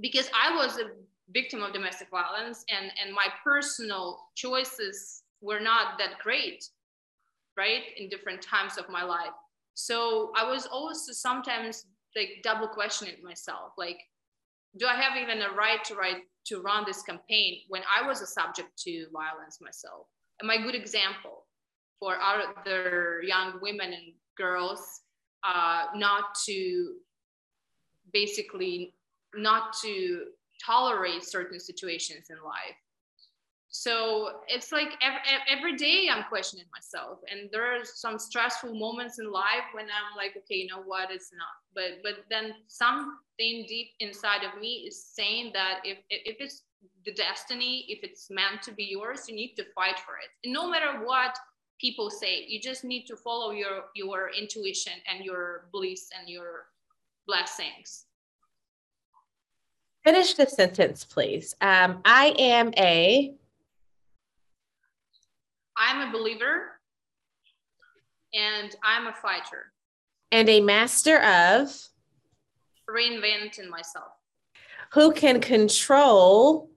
because 0.00 0.28
i 0.34 0.54
was 0.54 0.78
a 0.78 0.90
victim 1.30 1.62
of 1.62 1.72
domestic 1.72 2.08
violence 2.10 2.64
and 2.68 2.92
and 3.02 3.14
my 3.14 3.26
personal 3.42 4.28
choices 4.34 5.22
were 5.40 5.58
not 5.58 5.98
that 5.98 6.18
great 6.22 6.68
right 7.56 7.82
in 7.96 8.08
different 8.08 8.42
times 8.42 8.76
of 8.76 8.88
my 8.88 9.02
life. 9.02 9.32
So 9.74 10.32
i 10.36 10.44
was 10.44 10.66
also 10.66 11.12
sometimes 11.12 11.86
like 12.14 12.40
double 12.42 12.68
questioning 12.68 13.16
myself 13.22 13.72
like 13.76 13.98
do 14.78 14.86
i 14.86 14.94
have 14.94 15.16
even 15.16 15.42
a 15.42 15.52
right 15.54 15.82
to 15.84 15.94
write 15.94 16.22
to 16.46 16.60
run 16.60 16.84
this 16.86 17.02
campaign 17.02 17.60
when 17.68 17.82
I 17.92 18.06
was 18.06 18.22
a 18.22 18.26
subject 18.26 18.76
to 18.84 19.06
violence 19.12 19.58
myself. 19.60 20.06
Am 20.42 20.50
I 20.50 20.54
a 20.54 20.62
good 20.62 20.74
example 20.74 21.44
for 21.98 22.16
other 22.20 23.20
young 23.24 23.58
women 23.60 23.92
and 23.92 24.12
girls 24.36 25.00
uh, 25.44 25.86
not 25.94 26.36
to 26.46 26.94
basically 28.12 28.94
not 29.34 29.74
to 29.82 30.26
tolerate 30.64 31.24
certain 31.24 31.58
situations 31.58 32.26
in 32.30 32.36
life 32.44 32.76
so 33.68 34.40
it's 34.48 34.72
like 34.72 34.94
every, 35.02 35.20
every 35.48 35.76
day 35.76 36.08
i'm 36.10 36.24
questioning 36.28 36.66
myself 36.72 37.18
and 37.30 37.50
there 37.52 37.66
are 37.66 37.84
some 37.84 38.18
stressful 38.18 38.74
moments 38.74 39.18
in 39.18 39.30
life 39.30 39.66
when 39.74 39.84
i'm 39.86 40.16
like 40.16 40.36
okay 40.36 40.56
you 40.56 40.68
know 40.68 40.82
what? 40.84 41.10
It's 41.10 41.30
not. 41.32 41.56
But 41.74 42.02
but 42.02 42.24
then 42.30 42.54
something 42.68 43.66
deep 43.68 43.88
inside 44.00 44.42
of 44.44 44.60
me 44.60 44.84
is 44.88 45.04
saying 45.04 45.52
that 45.54 45.80
if 45.84 45.98
if 46.10 46.36
it's 46.40 46.62
the 47.04 47.12
destiny 47.12 47.84
if 47.88 48.02
it's 48.02 48.28
meant 48.30 48.62
to 48.62 48.72
be 48.72 48.84
yours 48.84 49.28
you 49.28 49.34
need 49.34 49.54
to 49.56 49.64
fight 49.74 49.98
for 49.98 50.14
it. 50.16 50.30
And 50.44 50.52
no 50.52 50.68
matter 50.70 51.04
what 51.04 51.38
people 51.80 52.10
say 52.10 52.44
you 52.46 52.60
just 52.60 52.84
need 52.84 53.06
to 53.06 53.16
follow 53.16 53.50
your 53.50 53.84
your 53.94 54.30
intuition 54.36 54.94
and 55.10 55.24
your 55.24 55.68
beliefs 55.72 56.08
and 56.18 56.28
your 56.28 56.66
blessings. 57.26 58.06
Finish 60.04 60.34
the 60.34 60.46
sentence 60.46 61.04
please. 61.04 61.54
Um, 61.60 62.00
i 62.04 62.34
am 62.38 62.72
a 62.76 63.34
I'm 65.76 66.08
a 66.08 66.12
believer 66.12 66.80
and 68.34 68.74
I'm 68.82 69.06
a 69.06 69.12
fighter. 69.12 69.72
And 70.32 70.48
a 70.48 70.60
master 70.60 71.20
of 71.20 71.70
reinventing 72.88 73.68
myself. 73.68 74.12
Who 74.92 75.12
can 75.12 75.40
control 75.40 76.70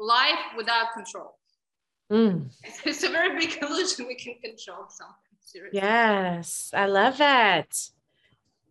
life 0.00 0.56
without 0.56 0.92
control. 0.94 1.36
Mm. 2.10 2.50
It's 2.84 3.04
a 3.04 3.08
very 3.08 3.38
big 3.38 3.62
illusion 3.62 4.06
we 4.06 4.16
can 4.16 4.34
control 4.42 4.86
something. 4.88 5.14
Seriously. 5.44 5.80
Yes, 5.80 6.70
I 6.74 6.86
love 6.86 7.18
that. 7.18 7.76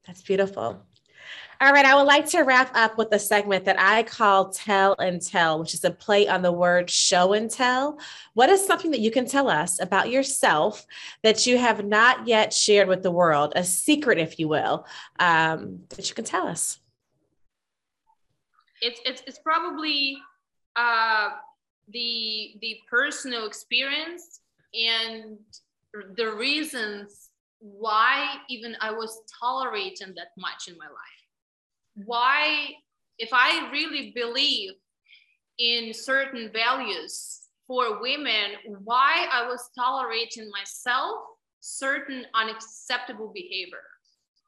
That's 0.05 0.21
beautiful. 0.21 0.85
All 1.61 1.73
right, 1.73 1.83
I 1.83 1.93
would 1.93 2.03
like 2.07 2.25
to 2.27 2.43
wrap 2.43 2.71
up 2.73 2.97
with 2.97 3.11
a 3.11 3.19
segment 3.19 3.65
that 3.65 3.75
I 3.77 4.03
call 4.03 4.47
Tell 4.47 4.95
and 4.97 5.21
Tell, 5.21 5.59
which 5.59 5.73
is 5.73 5.83
a 5.83 5.91
play 5.91 6.25
on 6.25 6.41
the 6.41 6.53
word 6.53 6.89
show 6.89 7.33
and 7.33 7.51
tell. 7.51 7.99
What 8.33 8.47
is 8.47 8.65
something 8.65 8.91
that 8.91 9.01
you 9.01 9.11
can 9.11 9.25
tell 9.25 9.49
us 9.49 9.81
about 9.81 10.09
yourself 10.09 10.87
that 11.21 11.45
you 11.45 11.57
have 11.57 11.83
not 11.83 12.25
yet 12.25 12.53
shared 12.53 12.87
with 12.87 13.03
the 13.03 13.11
world, 13.11 13.51
a 13.57 13.65
secret, 13.65 14.19
if 14.19 14.39
you 14.39 14.47
will, 14.47 14.85
um, 15.19 15.81
that 15.89 16.07
you 16.07 16.15
can 16.15 16.23
tell 16.23 16.47
us? 16.47 16.79
It's, 18.81 19.01
it's, 19.03 19.21
it's 19.27 19.39
probably 19.39 20.17
uh, 20.77 21.31
the, 21.91 22.55
the 22.61 22.77
personal 22.89 23.45
experience 23.45 24.39
and 24.73 25.37
the 26.15 26.31
reasons 26.31 27.31
why 27.59 28.35
even 28.47 28.77
I 28.79 28.91
was 28.91 29.23
tolerating 29.41 30.13
that 30.15 30.29
much 30.37 30.69
in 30.69 30.77
my 30.77 30.85
life 30.85 31.18
why, 32.05 32.69
if 33.17 33.29
I 33.33 33.69
really 33.71 34.11
believe 34.15 34.71
in 35.57 35.93
certain 35.93 36.51
values 36.51 37.41
for 37.67 38.01
women, 38.01 38.51
why 38.83 39.27
I 39.31 39.47
was 39.47 39.69
tolerating 39.77 40.49
myself 40.51 41.17
certain 41.59 42.25
unacceptable 42.33 43.31
behavior. 43.33 43.83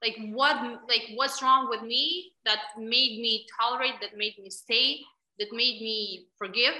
Like 0.01 0.17
what, 0.31 0.55
like 0.89 1.03
what's 1.15 1.43
wrong 1.43 1.69
with 1.69 1.83
me 1.83 2.31
that 2.45 2.59
made 2.77 3.19
me 3.21 3.45
tolerate, 3.59 3.95
that 4.01 4.17
made 4.17 4.33
me 4.41 4.49
stay, 4.49 4.99
that 5.37 5.49
made 5.51 5.81
me 5.81 6.25
forgive. 6.37 6.73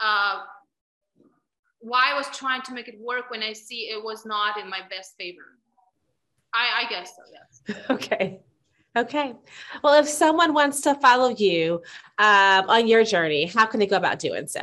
Uh, 0.00 0.40
why 1.80 2.10
I 2.12 2.14
was 2.16 2.26
trying 2.36 2.62
to 2.62 2.72
make 2.72 2.88
it 2.88 2.98
work 3.00 3.30
when 3.30 3.42
I 3.42 3.52
see 3.52 3.90
it 3.90 4.02
was 4.02 4.26
not 4.26 4.58
in 4.58 4.68
my 4.68 4.80
best 4.90 5.14
favor. 5.16 5.58
I, 6.52 6.84
I 6.84 6.90
guess 6.90 7.12
so, 7.14 7.22
yes. 7.32 7.84
Okay. 7.90 8.40
Okay. 8.98 9.34
Well, 9.82 9.94
if 9.94 10.08
someone 10.08 10.54
wants 10.54 10.80
to 10.82 10.94
follow 10.94 11.28
you 11.28 11.82
um, 12.18 12.68
on 12.68 12.86
your 12.86 13.04
journey, 13.04 13.46
how 13.46 13.66
can 13.66 13.80
they 13.80 13.86
go 13.86 13.96
about 13.96 14.18
doing 14.18 14.46
so? 14.46 14.60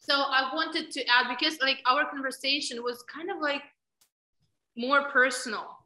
So 0.00 0.14
I 0.14 0.50
wanted 0.54 0.90
to 0.92 1.04
add 1.08 1.26
because 1.28 1.58
like 1.60 1.82
our 1.84 2.08
conversation 2.08 2.82
was 2.82 3.02
kind 3.02 3.30
of 3.30 3.38
like 3.40 3.62
more 4.76 5.10
personal 5.10 5.78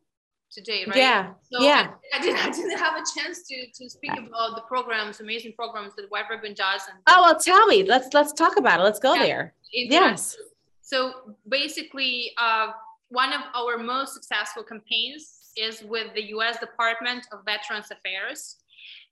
today, 0.53 0.85
right? 0.87 0.96
Yeah. 0.96 1.33
So 1.50 1.62
yeah. 1.62 1.92
I, 2.12 2.18
I, 2.18 2.22
didn't, 2.22 2.44
I 2.44 2.50
didn't 2.50 2.79
have 2.79 2.94
a 2.96 3.05
chance 3.18 3.46
to 3.48 3.66
to 3.72 3.88
speak 3.88 4.12
about 4.12 4.57
the 4.57 4.62
programs, 4.68 5.20
amazing 5.20 5.55
programs 5.55 5.94
that 5.96 6.11
White 6.11 6.29
Ribbon 6.29 6.55
does. 6.55 6.83
And 6.88 6.98
oh 7.09 7.22
well, 7.22 7.38
tell 7.38 7.66
me. 7.66 7.85
Let's 7.85 8.12
let's 8.12 8.33
talk 8.33 8.57
about 8.59 8.81
it. 8.81 8.83
Let's 8.83 9.00
go 9.00 9.14
yeah. 9.14 9.22
there. 9.22 9.55
Yes. 9.72 10.37
So 10.83 11.37
basically, 11.48 12.33
uh, 12.37 12.72
one 13.09 13.33
of 13.33 13.40
our 13.55 13.79
most 13.79 14.14
successful 14.14 14.62
campaigns 14.62 15.39
is 15.56 15.82
with 15.82 16.14
the 16.14 16.28
US 16.34 16.58
Department 16.58 17.26
of 17.32 17.44
Veterans 17.44 17.90
Affairs. 17.90 18.56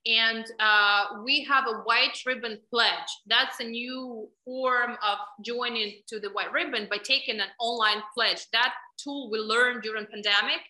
And 0.05 0.45
uh, 0.59 1.21
we 1.25 1.43
have 1.43 1.65
a 1.67 1.79
white 1.83 2.17
ribbon 2.25 2.59
pledge. 2.69 3.09
That's 3.27 3.59
a 3.59 3.65
new 3.65 4.29
form 4.45 4.91
of 5.03 5.17
joining 5.43 6.01
to 6.07 6.19
the 6.19 6.29
white 6.29 6.53
ribbon 6.53 6.87
by 6.89 6.97
taking 6.97 7.39
an 7.39 7.49
online 7.59 8.01
pledge. 8.13 8.47
That 8.53 8.73
tool 8.97 9.29
we 9.29 9.39
learned 9.39 9.83
during 9.83 10.05
pandemic. 10.05 10.61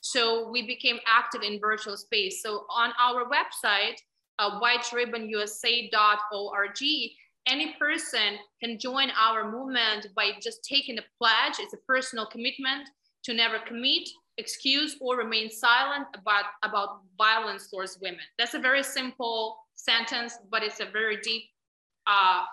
So 0.00 0.48
we 0.50 0.66
became 0.66 1.00
active 1.06 1.42
in 1.42 1.58
virtual 1.60 1.96
space. 1.96 2.42
So 2.42 2.66
on 2.70 2.92
our 3.00 3.28
website, 3.28 3.96
uh, 4.38 4.60
whiteribbonusa.org, 4.60 6.82
any 7.48 7.76
person 7.78 8.38
can 8.62 8.78
join 8.78 9.10
our 9.10 9.50
movement 9.50 10.08
by 10.14 10.32
just 10.40 10.64
taking 10.64 10.98
a 10.98 11.04
pledge. 11.18 11.58
It's 11.58 11.74
a 11.74 11.78
personal 11.88 12.26
commitment 12.26 12.88
to 13.24 13.34
never 13.34 13.58
commit, 13.66 14.08
excuse 14.38 14.96
or 15.00 15.16
remain 15.16 15.50
silent 15.50 16.06
about, 16.14 16.44
about 16.62 17.00
violence 17.16 17.68
towards 17.70 17.98
women. 18.00 18.20
That's 18.38 18.54
a 18.54 18.58
very 18.58 18.82
simple 18.82 19.58
sentence, 19.74 20.38
but 20.50 20.62
it's 20.62 20.80
a 20.80 20.86
very 20.86 21.18
deep 21.18 21.44
uh, 22.06 22.44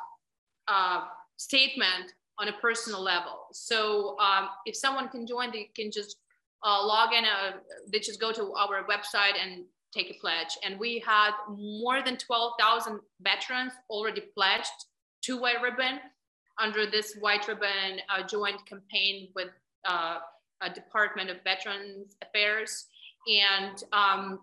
uh, 0.67 1.01
statement 1.37 2.13
on 2.39 2.47
a 2.47 2.53
personal 2.53 3.01
level. 3.01 3.47
So 3.51 4.17
um, 4.19 4.49
if 4.65 4.75
someone 4.75 5.09
can 5.09 5.27
join, 5.27 5.51
they 5.51 5.69
can 5.75 5.91
just 5.91 6.17
uh, 6.65 6.85
log 6.85 7.13
in, 7.13 7.25
uh, 7.25 7.57
they 7.91 7.99
just 7.99 8.19
go 8.19 8.31
to 8.31 8.53
our 8.53 8.85
website 8.85 9.33
and 9.41 9.65
take 9.93 10.09
a 10.09 10.19
pledge. 10.19 10.57
And 10.63 10.79
we 10.79 11.03
had 11.05 11.31
more 11.49 12.01
than 12.01 12.17
12,000 12.17 12.99
veterans 13.21 13.73
already 13.89 14.21
pledged 14.35 14.71
to 15.23 15.39
White 15.39 15.61
Ribbon 15.61 15.99
under 16.61 16.89
this 16.89 17.15
White 17.19 17.47
Ribbon 17.47 17.99
uh, 18.09 18.25
joint 18.25 18.65
campaign 18.65 19.29
with 19.35 19.49
uh, 20.63 20.69
Department 20.69 21.29
of 21.29 21.37
Veterans 21.43 22.15
Affairs. 22.21 22.85
And 23.27 23.83
um, 23.93 24.39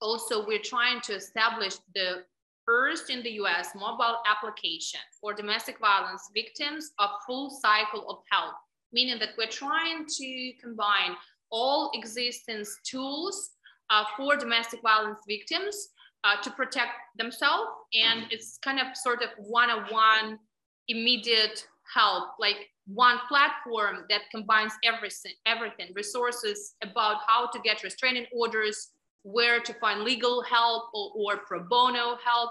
also 0.00 0.46
we're 0.46 0.62
trying 0.62 1.00
to 1.02 1.14
establish 1.14 1.76
the 1.94 2.24
first 2.66 3.10
in 3.10 3.22
the 3.22 3.30
US 3.42 3.74
mobile 3.74 4.18
application 4.28 5.00
for 5.20 5.34
domestic 5.34 5.78
violence 5.78 6.30
victims 6.34 6.92
of 6.98 7.10
full 7.26 7.50
cycle 7.50 8.08
of 8.08 8.18
help, 8.30 8.54
meaning 8.92 9.18
that 9.18 9.30
we're 9.36 9.48
trying 9.48 10.06
to 10.06 10.52
combine 10.60 11.16
all 11.50 11.90
existence 11.94 12.78
tools 12.84 13.50
uh, 13.90 14.04
for 14.16 14.36
domestic 14.36 14.80
violence 14.82 15.18
victims 15.26 15.88
uh, 16.24 16.40
to 16.42 16.50
protect 16.50 16.92
themselves. 17.16 17.70
And 17.92 18.26
it's 18.30 18.58
kind 18.58 18.78
of 18.78 18.96
sort 18.96 19.22
of 19.22 19.30
one-on-one 19.38 20.38
immediate 20.88 21.66
help, 21.92 22.34
like 22.38 22.68
one 22.94 23.18
platform 23.28 24.04
that 24.08 24.22
combines 24.30 24.72
everything, 24.84 25.32
everything 25.46 25.88
resources 25.94 26.74
about 26.82 27.18
how 27.26 27.46
to 27.46 27.58
get 27.60 27.82
restraining 27.82 28.26
orders, 28.32 28.88
where 29.22 29.60
to 29.60 29.72
find 29.74 30.02
legal 30.02 30.42
help 30.42 30.84
or, 30.94 31.12
or 31.14 31.36
pro 31.46 31.62
bono 31.62 32.16
help, 32.24 32.50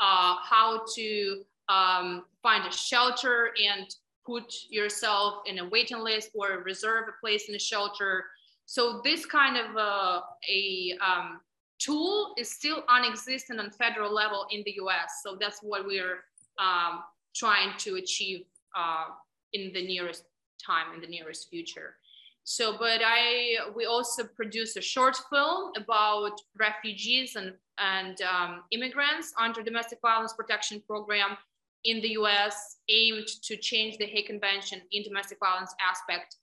uh, 0.00 0.36
how 0.42 0.82
to 0.94 1.42
um, 1.68 2.24
find 2.42 2.66
a 2.66 2.72
shelter 2.72 3.50
and 3.62 3.86
put 4.26 4.52
yourself 4.68 5.42
in 5.46 5.58
a 5.58 5.68
waiting 5.68 5.98
list 5.98 6.30
or 6.34 6.62
reserve 6.64 7.04
a 7.08 7.20
place 7.20 7.48
in 7.48 7.54
a 7.54 7.58
shelter. 7.58 8.24
So 8.66 9.00
this 9.02 9.24
kind 9.24 9.56
of 9.56 9.76
uh, 9.76 10.20
a 10.50 10.98
um, 11.04 11.40
tool 11.78 12.34
is 12.36 12.50
still 12.50 12.82
unexistent 12.88 13.58
on 13.58 13.70
federal 13.70 14.12
level 14.12 14.46
in 14.50 14.62
the 14.66 14.74
US. 14.82 15.20
So 15.22 15.38
that's 15.40 15.60
what 15.62 15.86
we're 15.86 16.24
um, 16.58 17.04
trying 17.34 17.70
to 17.78 17.94
achieve 17.94 18.44
uh, 18.76 19.04
in 19.52 19.72
the 19.72 19.86
nearest 19.86 20.24
time, 20.64 20.94
in 20.94 21.00
the 21.00 21.06
nearest 21.06 21.48
future. 21.48 21.96
So, 22.44 22.76
but 22.78 23.02
I, 23.04 23.58
we 23.76 23.84
also 23.84 24.24
produce 24.24 24.76
a 24.76 24.80
short 24.80 25.18
film 25.30 25.72
about 25.76 26.40
refugees 26.58 27.36
and, 27.36 27.52
and 27.78 28.16
um, 28.22 28.62
immigrants 28.70 29.34
under 29.38 29.62
domestic 29.62 29.98
violence 30.00 30.32
protection 30.32 30.82
program 30.86 31.36
in 31.84 32.00
the 32.00 32.10
US 32.20 32.76
aimed 32.88 33.28
to 33.42 33.56
change 33.56 33.98
the 33.98 34.06
Hague 34.06 34.26
Convention 34.26 34.80
in 34.92 35.02
domestic 35.02 35.38
violence 35.40 35.74
aspect. 35.78 36.36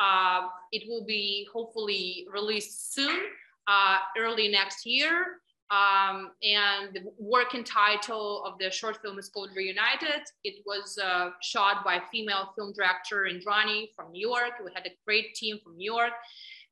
Uh, 0.00 0.42
it 0.70 0.88
will 0.88 1.04
be 1.04 1.48
hopefully 1.52 2.26
released 2.32 2.94
soon, 2.94 3.18
uh, 3.66 3.98
early 4.16 4.48
next 4.48 4.86
year. 4.86 5.40
Um, 5.70 6.30
and 6.42 6.94
the 6.94 7.02
working 7.18 7.62
title 7.62 8.42
of 8.44 8.58
the 8.58 8.70
short 8.70 9.02
film 9.02 9.18
is 9.18 9.28
called 9.28 9.50
Reunited. 9.54 10.22
It 10.42 10.62
was 10.64 10.98
uh, 10.98 11.30
shot 11.42 11.84
by 11.84 12.00
female 12.10 12.52
film 12.56 12.72
director 12.72 13.28
Indrani 13.30 13.88
from 13.94 14.10
New 14.12 14.26
York. 14.26 14.52
We 14.64 14.70
had 14.74 14.86
a 14.86 14.96
great 15.04 15.34
team 15.34 15.58
from 15.62 15.76
New 15.76 15.92
York 15.92 16.12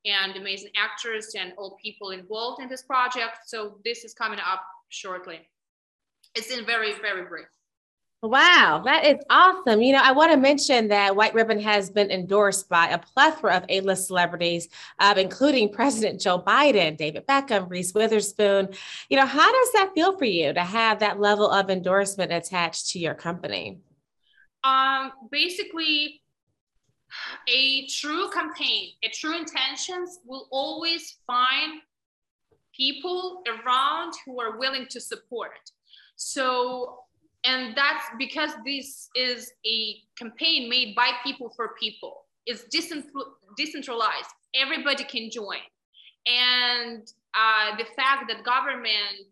and 0.06 0.36
amazing 0.36 0.70
actors 0.76 1.34
and 1.38 1.52
all 1.58 1.76
people 1.82 2.10
involved 2.10 2.62
in 2.62 2.68
this 2.68 2.82
project. 2.82 3.38
So 3.46 3.78
this 3.84 4.04
is 4.04 4.14
coming 4.14 4.38
up 4.38 4.62
shortly. 4.88 5.40
it's 6.34 6.50
in 6.50 6.64
very, 6.64 6.92
very 7.00 7.26
brief. 7.26 7.48
Wow, 8.26 8.82
that 8.84 9.04
is 9.04 9.22
awesome. 9.30 9.80
You 9.80 9.92
know, 9.92 10.00
I 10.02 10.10
want 10.10 10.32
to 10.32 10.36
mention 10.36 10.88
that 10.88 11.14
White 11.14 11.32
Ribbon 11.32 11.60
has 11.60 11.90
been 11.90 12.10
endorsed 12.10 12.68
by 12.68 12.88
a 12.88 12.98
plethora 12.98 13.56
of 13.56 13.64
A 13.68 13.80
list 13.82 14.08
celebrities, 14.08 14.68
uh, 14.98 15.14
including 15.16 15.72
President 15.72 16.20
Joe 16.20 16.40
Biden, 16.40 16.96
David 16.96 17.24
Beckham, 17.24 17.70
Reese 17.70 17.94
Witherspoon. 17.94 18.70
You 19.08 19.16
know, 19.18 19.26
how 19.26 19.52
does 19.52 19.72
that 19.74 19.92
feel 19.94 20.18
for 20.18 20.24
you 20.24 20.52
to 20.52 20.60
have 20.60 20.98
that 20.98 21.20
level 21.20 21.48
of 21.48 21.70
endorsement 21.70 22.32
attached 22.32 22.88
to 22.90 22.98
your 22.98 23.14
company? 23.14 23.78
Um, 24.64 25.12
basically, 25.30 26.20
a 27.46 27.86
true 27.86 28.28
campaign, 28.30 28.90
a 29.04 29.08
true 29.10 29.38
intentions 29.38 30.18
will 30.24 30.48
always 30.50 31.18
find 31.28 31.80
people 32.76 33.44
around 33.46 34.14
who 34.24 34.40
are 34.40 34.58
willing 34.58 34.86
to 34.90 35.00
support. 35.00 35.70
So 36.16 37.04
and 37.46 37.76
that's 37.76 38.04
because 38.18 38.50
this 38.64 39.08
is 39.14 39.52
a 39.64 39.96
campaign 40.18 40.68
made 40.68 40.94
by 40.96 41.12
people 41.22 41.52
for 41.54 41.74
people. 41.80 42.24
It's 42.44 42.64
decentralized. 42.64 44.30
Everybody 44.54 45.04
can 45.04 45.30
join. 45.30 45.58
And 46.26 47.06
uh, 47.34 47.76
the 47.76 47.84
fact 47.96 48.28
that 48.28 48.44
government 48.44 49.30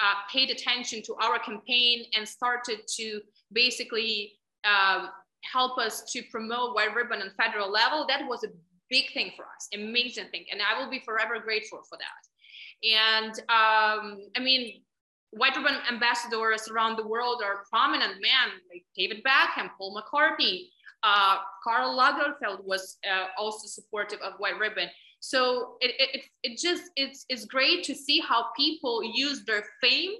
uh, 0.00 0.14
paid 0.30 0.50
attention 0.50 1.02
to 1.06 1.14
our 1.14 1.38
campaign 1.38 2.04
and 2.14 2.28
started 2.28 2.80
to 2.96 3.20
basically 3.52 4.32
um, 4.64 5.08
help 5.50 5.78
us 5.78 6.02
to 6.12 6.22
promote 6.30 6.74
white 6.74 6.94
ribbon 6.94 7.22
on 7.22 7.30
federal 7.40 7.70
level 7.70 8.04
that 8.08 8.20
was 8.26 8.44
a 8.44 8.48
big 8.90 9.04
thing 9.14 9.30
for 9.36 9.44
us 9.44 9.68
amazing 9.72 10.26
thing. 10.30 10.44
And 10.50 10.60
i 10.60 10.78
will 10.78 10.90
be 10.90 11.00
forever 11.00 11.38
grateful 11.42 11.80
for 11.88 11.96
that. 11.96 12.88
And 12.88 13.32
um, 13.48 14.18
i 14.36 14.40
mean 14.40 14.82
white 15.30 15.56
ribbon 15.56 15.76
ambassadors 15.90 16.68
around 16.68 16.96
the 16.96 17.06
world 17.06 17.42
are 17.44 17.64
prominent 17.70 18.14
men 18.20 18.48
like 18.70 18.84
David 18.96 19.22
Beckham, 19.24 19.70
Paul 19.76 20.00
McCartney, 20.00 20.68
uh, 21.02 21.38
Karl 21.62 21.96
Lagerfeld 21.96 22.64
was 22.64 22.98
uh, 23.08 23.26
also 23.38 23.66
supportive 23.66 24.20
of 24.20 24.34
white 24.38 24.58
ribbon. 24.58 24.88
So 25.20 25.76
it, 25.80 25.94
it, 25.98 26.24
it 26.42 26.58
just, 26.58 26.84
it's, 26.96 27.24
it's 27.28 27.44
great 27.44 27.84
to 27.84 27.94
see 27.94 28.20
how 28.20 28.46
people 28.56 29.02
use 29.02 29.44
their 29.44 29.64
fame 29.82 30.12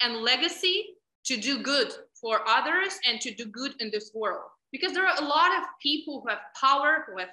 and 0.00 0.16
legacy 0.16 0.86
to 1.26 1.36
do 1.36 1.62
good 1.62 1.92
for 2.20 2.40
others 2.46 2.98
and 3.08 3.20
to 3.20 3.34
do 3.34 3.46
good 3.46 3.74
in 3.80 3.90
this 3.90 4.10
world. 4.14 4.50
Because 4.72 4.92
there 4.92 5.06
are 5.06 5.16
a 5.18 5.24
lot 5.24 5.52
of 5.58 5.64
people 5.82 6.20
who 6.20 6.28
have 6.28 6.40
power, 6.60 7.04
who 7.06 7.18
have 7.18 7.28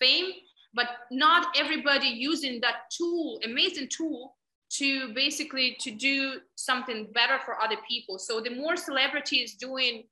fame, 0.00 0.32
but 0.74 0.86
not 1.10 1.54
everybody 1.58 2.08
using 2.08 2.60
that 2.60 2.90
tool, 2.96 3.40
amazing 3.44 3.88
tool 3.88 4.36
to 4.70 5.12
basically 5.14 5.76
to 5.80 5.90
do 5.90 6.40
something 6.54 7.08
better 7.12 7.38
for 7.44 7.60
other 7.60 7.76
people. 7.88 8.18
So 8.18 8.40
the 8.40 8.54
more 8.54 8.76
celebrities 8.76 9.54
doing 9.54 10.04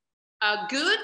uh, 0.43 0.67
good 0.69 0.99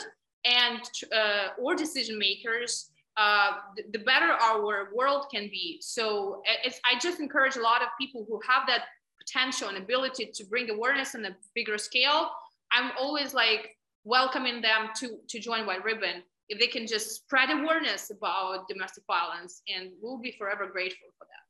and 0.45 0.81
uh, 1.15 1.49
or 1.59 1.75
decision 1.75 2.19
makers 2.19 2.91
uh, 3.17 3.53
the, 3.77 3.85
the, 3.93 4.05
better 4.05 4.33
our 4.33 4.89
world 4.93 5.27
can 5.33 5.49
be. 5.49 5.79
So 5.81 6.43
i 6.85 6.99
just 6.99 7.21
encourage 7.21 7.55
a 7.57 7.61
lot 7.61 7.81
of 7.81 7.89
people 7.99 8.27
who 8.29 8.41
have 8.49 8.67
that 8.67 8.87
potential 9.21 9.69
and 9.69 9.79
ability 9.79 10.33
to 10.35 10.45
bring 10.47 10.69
awareness 10.69 11.15
on 11.15 11.25
a 11.25 11.37
bigger 11.55 11.79
scale. 11.79 12.31
I'm 12.73 12.91
always 12.99 13.33
like 13.33 13.77
welcoming 14.03 14.61
them 14.61 14.89
to 14.97 15.19
to 15.29 15.39
join 15.39 15.65
white 15.65 15.85
ribbon. 15.85 16.25
If 16.49 16.59
they 16.59 16.67
can 16.67 16.87
just 16.87 17.15
spread 17.15 17.51
awareness 17.51 18.11
about 18.11 18.69
domestic 18.69 19.05
violence 19.07 19.63
and 19.69 19.91
we'll 20.03 20.19
be 20.19 20.35
forever 20.37 20.67
grateful 20.67 21.09
for 21.17 21.25
that 21.25 21.44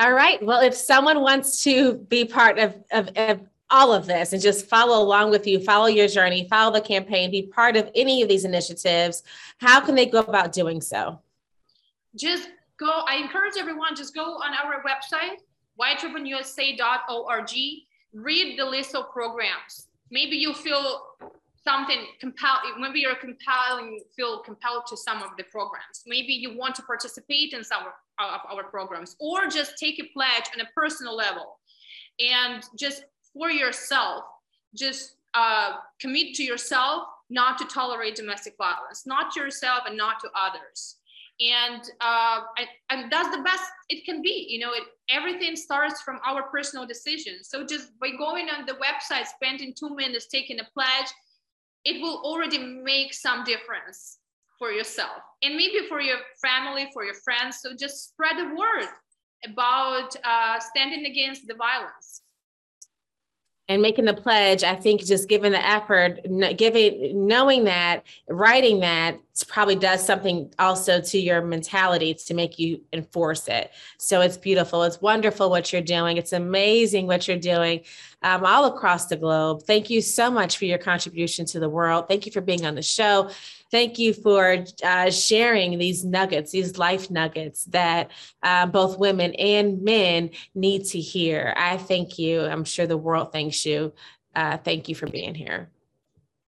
all 0.00 0.12
right. 0.12 0.42
Well, 0.42 0.62
if 0.62 0.74
someone 0.74 1.20
wants 1.20 1.62
to 1.64 1.94
be 1.94 2.24
part 2.24 2.58
of, 2.58 2.74
of, 2.90 3.10
of, 3.16 3.40
all 3.72 3.92
of 3.92 4.04
this 4.04 4.32
and 4.32 4.42
just 4.42 4.66
follow 4.66 5.00
along 5.00 5.30
with 5.30 5.46
you, 5.46 5.60
follow 5.60 5.86
your 5.86 6.08
journey, 6.08 6.44
follow 6.50 6.72
the 6.72 6.80
campaign, 6.80 7.30
be 7.30 7.42
part 7.42 7.76
of 7.76 7.88
any 7.94 8.20
of 8.20 8.28
these 8.28 8.44
initiatives, 8.44 9.22
how 9.58 9.80
can 9.80 9.94
they 9.94 10.06
go 10.06 10.18
about 10.18 10.50
doing 10.52 10.80
so? 10.80 11.20
Just 12.16 12.48
go, 12.80 13.04
I 13.06 13.14
encourage 13.18 13.52
everyone, 13.56 13.94
just 13.94 14.12
go 14.12 14.22
on 14.22 14.54
our 14.54 14.82
website, 14.82 15.36
whiteribbonusa.org, 15.80 17.50
read 18.12 18.58
the 18.58 18.64
list 18.64 18.96
of 18.96 19.08
programs. 19.12 19.86
Maybe 20.10 20.34
you 20.34 20.52
feel 20.52 21.02
something 21.62 22.06
compelled 22.18 22.60
maybe 22.78 23.00
you're 23.00 23.14
compelling 23.14 24.00
feel 24.16 24.38
compelled 24.38 24.86
to 24.86 24.96
some 24.96 25.22
of 25.22 25.28
the 25.36 25.44
programs 25.44 26.02
maybe 26.06 26.32
you 26.32 26.56
want 26.56 26.74
to 26.74 26.82
participate 26.82 27.52
in 27.52 27.62
some 27.62 27.82
of 28.20 28.40
our 28.50 28.64
programs 28.64 29.16
or 29.20 29.46
just 29.46 29.78
take 29.78 29.98
a 29.98 30.08
pledge 30.12 30.44
on 30.54 30.60
a 30.60 30.68
personal 30.74 31.16
level. 31.16 31.58
And 32.18 32.62
just 32.78 33.04
for 33.32 33.50
yourself 33.50 34.24
just 34.76 35.16
uh, 35.34 35.72
commit 36.00 36.34
to 36.34 36.42
yourself 36.42 37.04
not 37.28 37.58
to 37.58 37.64
tolerate 37.66 38.14
domestic 38.16 38.54
violence 38.58 39.06
not 39.06 39.32
to 39.32 39.40
yourself 39.40 39.80
and 39.86 39.96
not 39.96 40.20
to 40.20 40.28
others. 40.36 40.96
And 41.40 41.82
uh, 42.02 42.40
and 42.90 43.10
that's 43.10 43.34
the 43.34 43.42
best 43.42 43.62
it 43.88 44.04
can 44.04 44.20
be 44.20 44.46
you 44.50 44.58
know 44.58 44.72
it, 44.72 44.82
everything 45.08 45.56
starts 45.56 46.02
from 46.02 46.20
our 46.26 46.42
personal 46.44 46.86
decisions. 46.86 47.48
So 47.48 47.64
just 47.64 47.98
by 47.98 48.10
going 48.18 48.48
on 48.50 48.66
the 48.66 48.74
website 48.74 49.26
spending 49.26 49.72
two 49.72 49.94
minutes 49.94 50.26
taking 50.26 50.60
a 50.60 50.68
pledge 50.74 51.10
it 51.84 52.00
will 52.00 52.20
already 52.24 52.58
make 52.58 53.14
some 53.14 53.44
difference 53.44 54.18
for 54.60 54.70
yourself 54.70 55.22
and 55.42 55.56
maybe 55.56 55.88
for 55.88 56.00
your 56.00 56.18
family, 56.40 56.88
for 56.92 57.02
your 57.02 57.14
friends. 57.14 57.58
So 57.62 57.74
just 57.74 58.10
spread 58.10 58.36
the 58.36 58.54
word 58.54 58.88
about 59.44 60.14
uh, 60.22 60.60
standing 60.60 61.06
against 61.06 61.48
the 61.48 61.54
violence. 61.54 62.22
And 63.68 63.80
making 63.80 64.06
the 64.06 64.14
pledge 64.14 64.64
i 64.64 64.74
think 64.74 65.04
just 65.04 65.28
giving 65.28 65.52
the 65.52 65.64
effort 65.64 66.18
giving 66.56 67.28
knowing 67.28 67.62
that 67.64 68.02
writing 68.28 68.80
that 68.80 69.20
probably 69.46 69.76
does 69.76 70.04
something 70.04 70.52
also 70.58 71.00
to 71.00 71.18
your 71.18 71.40
mentality 71.42 72.14
to 72.14 72.34
make 72.34 72.58
you 72.58 72.80
enforce 72.92 73.48
it. 73.48 73.70
So 73.98 74.20
it's 74.20 74.36
beautiful. 74.36 74.82
It's 74.82 75.00
wonderful 75.00 75.50
what 75.50 75.72
you're 75.72 75.82
doing. 75.82 76.16
It's 76.16 76.32
amazing 76.32 77.06
what 77.06 77.26
you're 77.26 77.38
doing 77.38 77.82
um, 78.22 78.44
all 78.44 78.66
across 78.66 79.06
the 79.06 79.16
globe. 79.16 79.62
Thank 79.62 79.88
you 79.90 80.00
so 80.00 80.30
much 80.30 80.58
for 80.58 80.66
your 80.66 80.78
contribution 80.78 81.46
to 81.46 81.60
the 81.60 81.68
world. 81.68 82.08
Thank 82.08 82.26
you 82.26 82.32
for 82.32 82.40
being 82.40 82.66
on 82.66 82.74
the 82.74 82.82
show 82.82 83.30
thank 83.70 83.98
you 83.98 84.12
for 84.12 84.64
uh, 84.84 85.10
sharing 85.10 85.78
these 85.78 86.04
nuggets, 86.04 86.52
these 86.52 86.78
life 86.78 87.10
nuggets 87.10 87.64
that 87.66 88.10
uh, 88.42 88.66
both 88.66 88.98
women 88.98 89.34
and 89.34 89.82
men 89.82 90.30
need 90.54 90.84
to 90.86 91.00
hear. 91.00 91.54
I 91.56 91.76
thank 91.76 92.18
you. 92.18 92.42
I'm 92.42 92.64
sure 92.64 92.86
the 92.86 92.96
world 92.96 93.32
thanks 93.32 93.64
you. 93.64 93.92
Uh, 94.34 94.56
thank 94.58 94.88
you 94.88 94.94
for 94.94 95.06
being 95.06 95.34
here. 95.34 95.70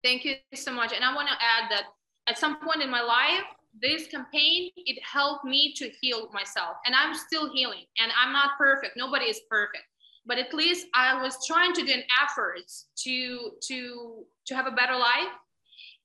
Thank 0.04 0.26
you 0.26 0.36
so 0.54 0.72
much. 0.72 0.94
And 0.94 1.04
I 1.04 1.14
want 1.14 1.28
to 1.28 1.34
add 1.34 1.70
that 1.72 1.84
at 2.28 2.38
some 2.38 2.58
point 2.62 2.82
in 2.82 2.90
my 2.90 3.02
life, 3.02 3.44
this 3.82 4.08
campaign 4.08 4.72
it 4.76 5.00
helped 5.04 5.46
me 5.46 5.74
to 5.74 5.90
heal 6.02 6.28
myself 6.34 6.78
and 6.86 6.96
i'm 6.96 7.14
still 7.14 7.54
healing 7.54 7.86
and 8.00 8.12
i'm 8.20 8.34
not 8.34 8.58
perfect 8.58 8.98
nobody 8.98 9.26
is 9.26 9.42
perfect 9.50 9.84
but 10.26 10.38
at 10.38 10.54
least 10.54 10.88
i 10.96 11.22
was 11.22 11.46
trying 11.46 11.72
to 11.72 11.86
do 11.86 11.92
an 11.92 12.04
effort 12.24 12.64
to 12.98 13.52
to 13.62 14.24
to 14.46 14.56
have 14.56 14.66
a 14.66 14.72
better 14.72 14.96
life 14.96 15.30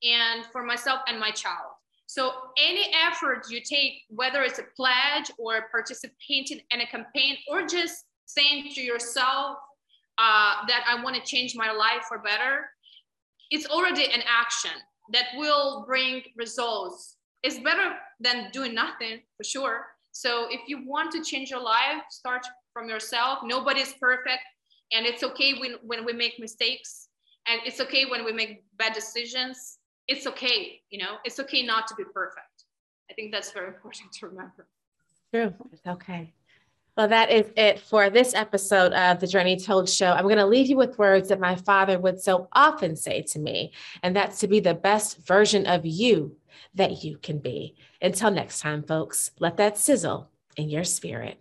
and 0.05 0.45
for 0.51 0.63
myself 0.63 0.99
and 1.07 1.19
my 1.19 1.31
child. 1.31 1.71
So 2.07 2.31
any 2.57 2.91
effort 3.07 3.49
you 3.49 3.61
take, 3.61 4.03
whether 4.09 4.43
it's 4.43 4.59
a 4.59 4.65
pledge 4.75 5.31
or 5.37 5.65
participating 5.71 6.61
in 6.71 6.81
a 6.81 6.87
campaign 6.87 7.37
or 7.49 7.65
just 7.65 8.05
saying 8.25 8.71
to 8.75 8.81
yourself 8.81 9.57
uh, 10.17 10.65
that 10.67 10.85
I 10.87 11.03
want 11.03 11.15
to 11.15 11.21
change 11.23 11.55
my 11.55 11.71
life 11.71 12.03
for 12.07 12.19
better, 12.19 12.69
it's 13.49 13.65
already 13.67 14.05
an 14.05 14.21
action 14.27 14.71
that 15.13 15.25
will 15.35 15.83
bring 15.85 16.21
results. 16.37 17.17
It's 17.43 17.59
better 17.59 17.93
than 18.19 18.49
doing 18.51 18.73
nothing 18.73 19.21
for 19.37 19.43
sure. 19.43 19.85
So 20.11 20.47
if 20.49 20.61
you 20.67 20.87
want 20.87 21.11
to 21.13 21.23
change 21.23 21.49
your 21.49 21.61
life, 21.61 22.01
start 22.09 22.45
from 22.71 22.87
yourself. 22.87 23.39
Nobody's 23.43 23.93
perfect. 23.99 24.41
And 24.93 25.05
it's 25.05 25.23
okay 25.23 25.55
when, 25.59 25.75
when 25.83 26.05
we 26.05 26.13
make 26.13 26.39
mistakes. 26.39 27.09
And 27.47 27.61
it's 27.65 27.81
okay 27.81 28.05
when 28.05 28.23
we 28.23 28.31
make 28.31 28.63
bad 28.77 28.93
decisions 28.93 29.79
it's 30.07 30.27
okay, 30.27 30.81
you 30.89 30.99
know, 30.99 31.17
it's 31.23 31.39
okay 31.39 31.63
not 31.63 31.87
to 31.87 31.95
be 31.95 32.03
perfect. 32.13 32.65
I 33.09 33.13
think 33.13 33.31
that's 33.31 33.51
very 33.51 33.67
important 33.75 34.11
to 34.13 34.27
remember. 34.27 34.67
True. 35.33 35.53
It's 35.71 35.85
okay. 35.85 36.33
Well, 36.97 37.09
that 37.09 37.29
is 37.29 37.51
it 37.57 37.79
for 37.79 38.09
this 38.09 38.33
episode 38.33 38.93
of 38.93 39.19
the 39.19 39.27
Journey 39.27 39.57
Told 39.57 39.89
Show. 39.89 40.11
I'm 40.11 40.23
going 40.23 40.37
to 40.37 40.45
leave 40.45 40.67
you 40.67 40.77
with 40.77 40.97
words 40.97 41.27
that 41.27 41.41
my 41.41 41.57
father 41.57 41.99
would 41.99 42.21
so 42.21 42.47
often 42.53 42.95
say 42.95 43.21
to 43.23 43.39
me, 43.39 43.73
and 44.01 44.15
that's 44.15 44.39
to 44.39 44.47
be 44.47 44.61
the 44.61 44.73
best 44.73 45.17
version 45.17 45.65
of 45.65 45.85
you 45.85 46.37
that 46.75 47.03
you 47.03 47.17
can 47.17 47.39
be. 47.39 47.75
Until 48.01 48.31
next 48.31 48.61
time, 48.61 48.81
folks, 48.81 49.31
let 49.39 49.57
that 49.57 49.77
sizzle 49.77 50.29
in 50.55 50.69
your 50.69 50.85
spirit. 50.85 51.37